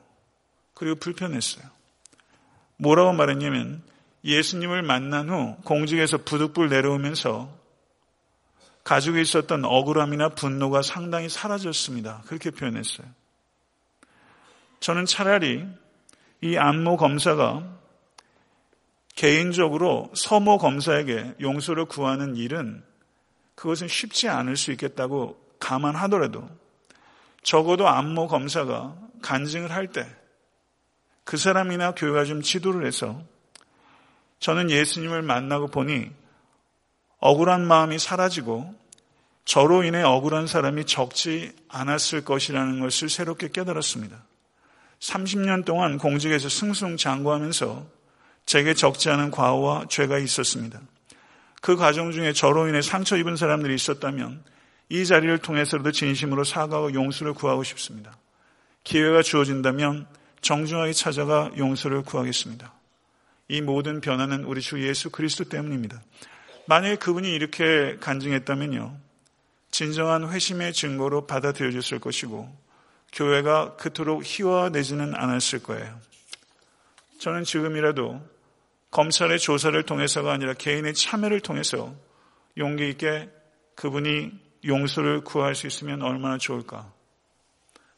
그리고 0.74 0.96
불편했어요. 0.96 1.64
뭐라고 2.76 3.12
말했냐면 3.12 3.82
예수님을 4.24 4.82
만난 4.82 5.30
후 5.30 5.56
공직에서 5.64 6.18
부득불 6.18 6.68
내려오면서 6.68 7.64
가지고 8.82 9.18
있었던 9.18 9.64
억울함이나 9.64 10.30
분노가 10.30 10.82
상당히 10.82 11.28
사라졌습니다. 11.28 12.22
그렇게 12.26 12.50
표현했어요. 12.50 13.06
저는 14.80 15.06
차라리 15.06 15.66
이 16.42 16.56
안모 16.58 16.98
검사가 16.98 17.74
개인적으로 19.14 20.12
서모 20.14 20.58
검사에게 20.58 21.34
용서를 21.40 21.86
구하는 21.86 22.36
일은 22.36 22.84
그것은 23.55 23.88
쉽지 23.88 24.28
않을 24.28 24.57
수 24.57 24.72
있겠다고 24.72 25.40
감안하더라도 25.59 26.48
적어도 27.42 27.88
안모 27.88 28.28
검사가 28.28 28.96
간증을 29.22 29.70
할 29.70 29.88
때 29.92 30.24
그 31.24 31.38
사람이나 31.38 31.92
교회가 31.92 32.24
좀 32.26 32.42
지도를 32.42 32.86
해서 32.86 33.20
저는 34.40 34.70
예수님을 34.70 35.22
만나고 35.22 35.68
보니 35.68 36.11
억울한 37.18 37.66
마음이 37.66 37.98
사라지고 37.98 38.74
저로 39.46 39.84
인해 39.84 40.02
억울한 40.02 40.46
사람이 40.46 40.84
적지 40.84 41.52
않았을 41.68 42.24
것이라는 42.24 42.80
것을 42.80 43.09
새롭게 43.09 43.48
깨달았습니다. 43.48 44.22
30년 45.00 45.64
동안 45.64 45.98
공직에서 45.98 46.48
승승장구하면서 46.48 47.86
제게 48.46 48.74
적지 48.74 49.11
않은 49.11 49.30
과오와 49.30 49.86
죄가 49.88 50.18
있었습니다. 50.18 50.80
그 51.64 51.76
과정 51.76 52.12
중에 52.12 52.34
저로 52.34 52.68
인해 52.68 52.82
상처 52.82 53.16
입은 53.16 53.36
사람들이 53.36 53.74
있었다면 53.74 54.44
이 54.90 55.06
자리를 55.06 55.38
통해서도 55.38 55.92
진심으로 55.92 56.44
사과하고 56.44 56.92
용서를 56.92 57.32
구하고 57.32 57.64
싶습니다. 57.64 58.18
기회가 58.84 59.22
주어진다면 59.22 60.06
정중하게 60.42 60.92
찾아가 60.92 61.50
용서를 61.56 62.02
구하겠습니다. 62.02 62.70
이 63.48 63.62
모든 63.62 64.02
변화는 64.02 64.44
우리 64.44 64.60
주 64.60 64.86
예수 64.86 65.08
그리스도 65.08 65.44
때문입니다. 65.44 66.02
만약에 66.66 66.96
그분이 66.96 67.32
이렇게 67.32 67.96
간증했다면요. 67.98 68.98
진정한 69.70 70.28
회심의 70.28 70.74
증거로 70.74 71.26
받아들여졌을 71.26 71.98
것이고 71.98 72.54
교회가 73.14 73.76
그토록 73.76 74.20
희화되지는 74.22 75.14
않았을 75.14 75.62
거예요. 75.62 75.98
저는 77.20 77.44
지금이라도 77.44 78.34
검찰의 78.95 79.40
조사를 79.40 79.82
통해서가 79.82 80.32
아니라 80.32 80.55
개인의 80.55 80.95
참여를 80.95 81.40
통해서 81.40 81.92
용기 82.57 82.88
있게 82.90 83.28
그분이 83.74 84.30
용서를 84.64 85.22
구할 85.24 85.57
수 85.57 85.66
있으면 85.66 86.01
얼마나 86.01 86.38
좋을까. 86.38 86.92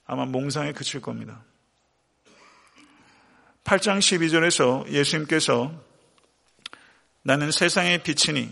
아마 0.06 0.24
몽상에 0.24 0.72
그칠 0.72 1.02
겁니다. 1.02 1.44
8장 3.64 3.98
12절에서 3.98 4.88
예수님께서 4.88 5.70
나는 7.22 7.50
세상의 7.50 8.02
빛이니 8.02 8.50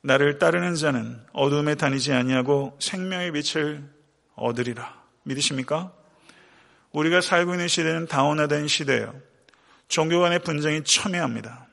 나를 0.00 0.40
따르는 0.40 0.74
자는 0.74 1.24
어둠에 1.32 1.76
다니지 1.76 2.12
아니하고 2.12 2.76
생명의 2.80 3.30
빛을 3.30 3.88
얻으리라. 4.34 5.00
믿으십니까? 5.22 5.92
우리가 6.90 7.20
살고 7.20 7.52
있는 7.52 7.68
시대는 7.68 8.08
다원화된 8.08 8.66
시대예요. 8.66 9.14
종교 9.86 10.20
간의 10.20 10.40
분쟁이 10.40 10.82
첨예합니다. 10.82 11.67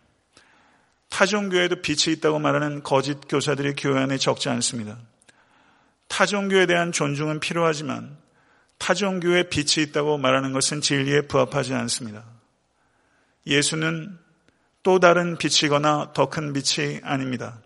타종교에도 1.10 1.82
빛이 1.82 2.16
있다고 2.16 2.40
말하는 2.40 2.84
거짓 2.84 3.20
교사들이 3.30 3.74
교회 3.76 4.02
안에 4.02 4.18
적지 4.18 4.50
않습니다. 4.50 4.98
타종교에 6.08 6.66
대한 6.66 6.92
존중은 6.92 7.40
필요하지만 7.40 8.18
타종교에 8.78 9.50
빛이 9.50 9.88
있다고 9.88 10.18
말하는 10.18 10.52
것은 10.52 10.82
진리에 10.82 11.22
부합하지 11.22 11.74
않습니다. 11.74 12.26
예수는 13.48 14.18
또 14.84 15.00
다른 15.00 15.38
빛이거나 15.38 16.14
더 16.14 16.30
큰 16.30 16.54
빛이 16.54 17.00
아닙니다. 17.04 17.60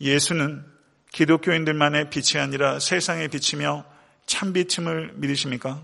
예수는 0.00 0.64
기독교인들만의 1.12 2.10
빛이 2.10 2.40
아니라 2.40 2.78
세상의 2.78 3.28
빛이며 3.28 3.84
참빛임을 4.26 5.12
믿으십니까? 5.16 5.82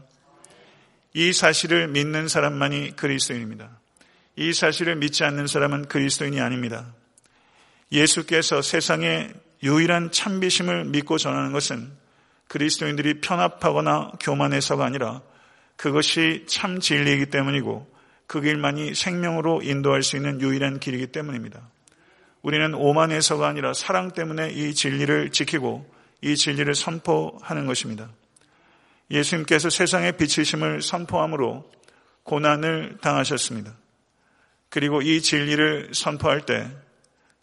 이 1.12 1.32
사실을 1.32 1.88
믿는 1.88 2.28
사람만이 2.28 2.96
그리스도인입니다. 2.96 3.79
이 4.36 4.52
사실을 4.52 4.96
믿지 4.96 5.24
않는 5.24 5.46
사람은 5.46 5.88
그리스도인이 5.88 6.40
아닙니다. 6.40 6.94
예수께서 7.92 8.62
세상의 8.62 9.32
유일한 9.62 10.10
참빛임을 10.10 10.86
믿고 10.86 11.18
전하는 11.18 11.52
것은 11.52 11.90
그리스도인들이 12.48 13.20
편합하거나 13.20 14.12
교만해서가 14.20 14.84
아니라 14.84 15.22
그것이 15.76 16.44
참 16.48 16.80
진리이기 16.80 17.26
때문이고 17.26 17.90
그 18.26 18.40
길만이 18.40 18.94
생명으로 18.94 19.62
인도할 19.62 20.02
수 20.02 20.16
있는 20.16 20.40
유일한 20.40 20.78
길이기 20.78 21.08
때문입니다. 21.08 21.68
우리는 22.42 22.74
오만해서가 22.74 23.46
아니라 23.46 23.74
사랑 23.74 24.12
때문에 24.12 24.50
이 24.50 24.74
진리를 24.74 25.30
지키고 25.30 25.86
이 26.22 26.36
진리를 26.36 26.74
선포하는 26.74 27.66
것입니다. 27.66 28.08
예수님께서 29.10 29.70
세상의 29.70 30.16
빛이심을 30.16 30.82
선포함으로 30.82 31.70
고난을 32.22 32.98
당하셨습니다. 33.00 33.74
그리고 34.70 35.02
이 35.02 35.20
진리를 35.20 35.90
선포할 35.92 36.46
때 36.46 36.70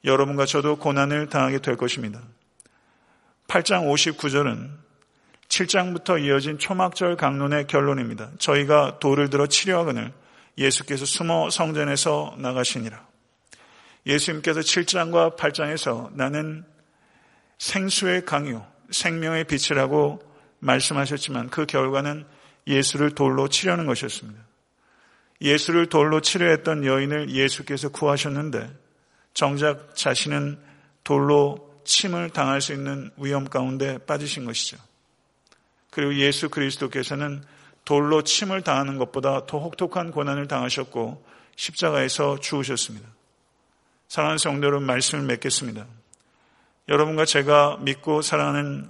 여러분과 0.04 0.46
저도 0.46 0.78
고난을 0.78 1.28
당하게 1.28 1.60
될 1.60 1.76
것입니다. 1.76 2.22
8장 3.48 3.86
59절은 3.92 4.70
7장부터 5.50 6.24
이어진 6.24 6.58
초막절 6.58 7.18
강론의 7.18 7.68
결론입니다. 7.68 8.32
저희가 8.40 9.00
돌을 9.00 9.30
들어 9.30 9.48
치려하거늘 9.48 10.12
예수께서 10.58 11.06
숨어 11.06 11.50
성전에서 11.50 12.36
나가시니라. 12.40 13.06
예수님께서 14.06 14.62
7장과 14.62 15.38
8장에서 15.38 16.14
나는 16.14 16.66
생수의 17.58 18.26
강요, 18.26 18.66
생명의 18.90 19.46
빛이라고 19.46 20.22
말씀하셨지만 20.60 21.50
그 21.50 21.66
결과는 21.66 22.26
예수를 22.68 23.12
돌로 23.12 23.48
치려는 23.48 23.86
것이었습니다. 23.86 24.47
예수를 25.42 25.88
돌로 25.88 26.22
치려 26.22 26.50
했던 26.50 26.86
여인을 26.86 27.30
예수께서 27.30 27.90
구하셨는데 27.90 28.70
정작 29.34 29.96
자신은 29.96 30.60
돌로 31.04 31.82
침을 31.86 32.32
당할 32.32 32.60
수 32.60 32.74
있는 32.74 33.12
위험 33.18 33.46
가운데 33.46 33.98
빠지신 34.00 34.46
것이죠. 34.46 34.78
그리고 35.92 36.16
예수 36.16 36.50
그리스도께서는 36.50 37.44
돌로 37.86 38.24
침을 38.24 38.62
당하는 38.62 38.98
것보다 38.98 39.46
더 39.46 39.60
혹독한 39.60 40.12
고난을 40.12 40.48
당하셨고 40.48 41.26
십자가에서 41.56 42.40
죽으셨습니다. 42.40 43.08
사랑하는 44.08 44.38
성도 44.38 44.68
여러분 44.68 44.86
말씀을 44.86 45.26
맺겠습니다. 45.26 45.86
여러분과 46.90 47.26
제가 47.26 47.78
믿고 47.82 48.22
사랑하는 48.22 48.90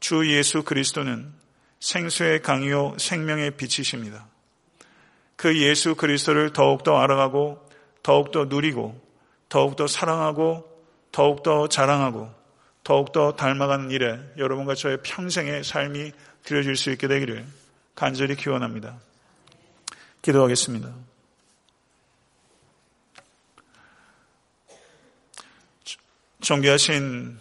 주 0.00 0.30
예수 0.30 0.62
그리스도는 0.62 1.32
생수의 1.80 2.42
강요 2.42 2.96
생명의 2.98 3.52
빛이십니다. 3.52 4.26
그 5.38 5.56
예수 5.56 5.94
그리스도를 5.94 6.52
더욱더 6.52 6.98
알아가고 6.98 7.64
더욱더 8.02 8.46
누리고 8.46 9.00
더욱더 9.48 9.86
사랑하고 9.86 10.68
더욱더 11.12 11.68
자랑하고 11.68 12.28
더욱더 12.82 13.36
닮아가는 13.36 13.92
일에 13.92 14.18
여러분과 14.36 14.74
저의 14.74 14.98
평생의 15.04 15.62
삶이 15.62 16.10
드려질 16.42 16.74
수 16.74 16.90
있게 16.90 17.06
되기를 17.06 17.46
간절히 17.94 18.34
기원합니다. 18.34 18.98
기도하겠습니다. 20.22 20.92
존귀하신 26.40 27.38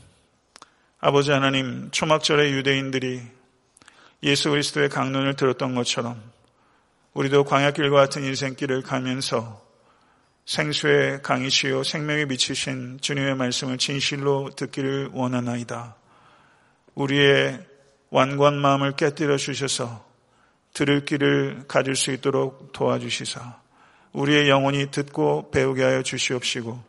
아버지 1.00 1.32
하나님, 1.32 1.90
초막절의 1.90 2.54
유대인들이 2.54 3.24
예수 4.22 4.52
그리스도의 4.52 4.90
강론을 4.90 5.36
들었던 5.36 5.74
것처럼 5.74 6.37
우리도 7.18 7.46
광야길과 7.46 7.96
같은 7.96 8.24
인생길을 8.24 8.84
가면서 8.84 9.66
생수의 10.46 11.24
강이시요 11.24 11.82
생명에 11.82 12.26
미치신 12.26 13.00
주님의 13.02 13.36
말씀을 13.36 13.80
진실로 13.80 14.52
듣기를 14.56 15.10
원하나이다. 15.14 15.96
우리의 16.94 17.60
완고한 18.12 18.60
마음을 18.60 18.96
깨뜨려 18.96 19.38
주셔서 19.38 20.06
들을 20.74 21.06
길을 21.06 21.64
가질 21.68 21.96
수 21.96 22.12
있도록 22.12 22.72
도와주시사 22.72 23.62
우리의 24.14 24.48
영혼이 24.48 24.92
듣고 24.92 25.50
배우게 25.50 25.82
하여 25.82 26.04
주시옵시고 26.04 26.80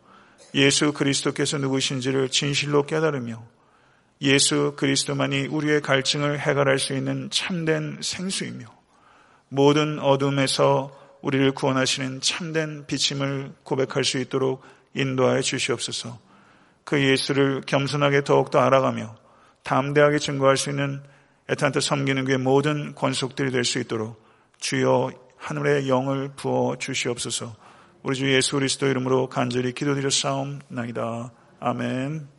예수 0.56 0.92
그리스도께서 0.92 1.56
누구신지를 1.56 2.28
진실로 2.28 2.84
깨달으며 2.84 3.42
예수 4.20 4.74
그리스도만이 4.76 5.46
우리의 5.46 5.80
갈증을 5.80 6.38
해결할 6.38 6.78
수 6.78 6.92
있는 6.92 7.30
참된 7.30 7.96
생수이며 8.02 8.77
모든 9.48 9.98
어둠에서 9.98 10.90
우리를 11.22 11.52
구원하시는 11.52 12.20
참된 12.20 12.86
비침을 12.86 13.52
고백할 13.64 14.04
수 14.04 14.18
있도록 14.18 14.62
인도하여 14.94 15.40
주시옵소서. 15.40 16.18
그 16.84 17.02
예수를 17.02 17.62
겸손하게 17.66 18.24
더욱더 18.24 18.60
알아가며 18.60 19.16
담대하게 19.62 20.18
증거할 20.18 20.56
수 20.56 20.70
있는 20.70 21.02
애타한테 21.50 21.80
섬기는 21.80 22.24
게 22.24 22.36
모든 22.36 22.94
권속들이 22.94 23.50
될 23.50 23.64
수 23.64 23.78
있도록 23.78 24.22
주여 24.58 25.10
하늘의 25.36 25.88
영을 25.88 26.30
부어 26.34 26.76
주시옵소서 26.76 27.54
우리 28.02 28.16
주 28.16 28.32
예수 28.32 28.56
그리스도 28.56 28.86
이름으로 28.86 29.28
간절히 29.28 29.72
기도드려 29.72 30.10
싸움나이다. 30.10 31.32
아멘. 31.60 32.37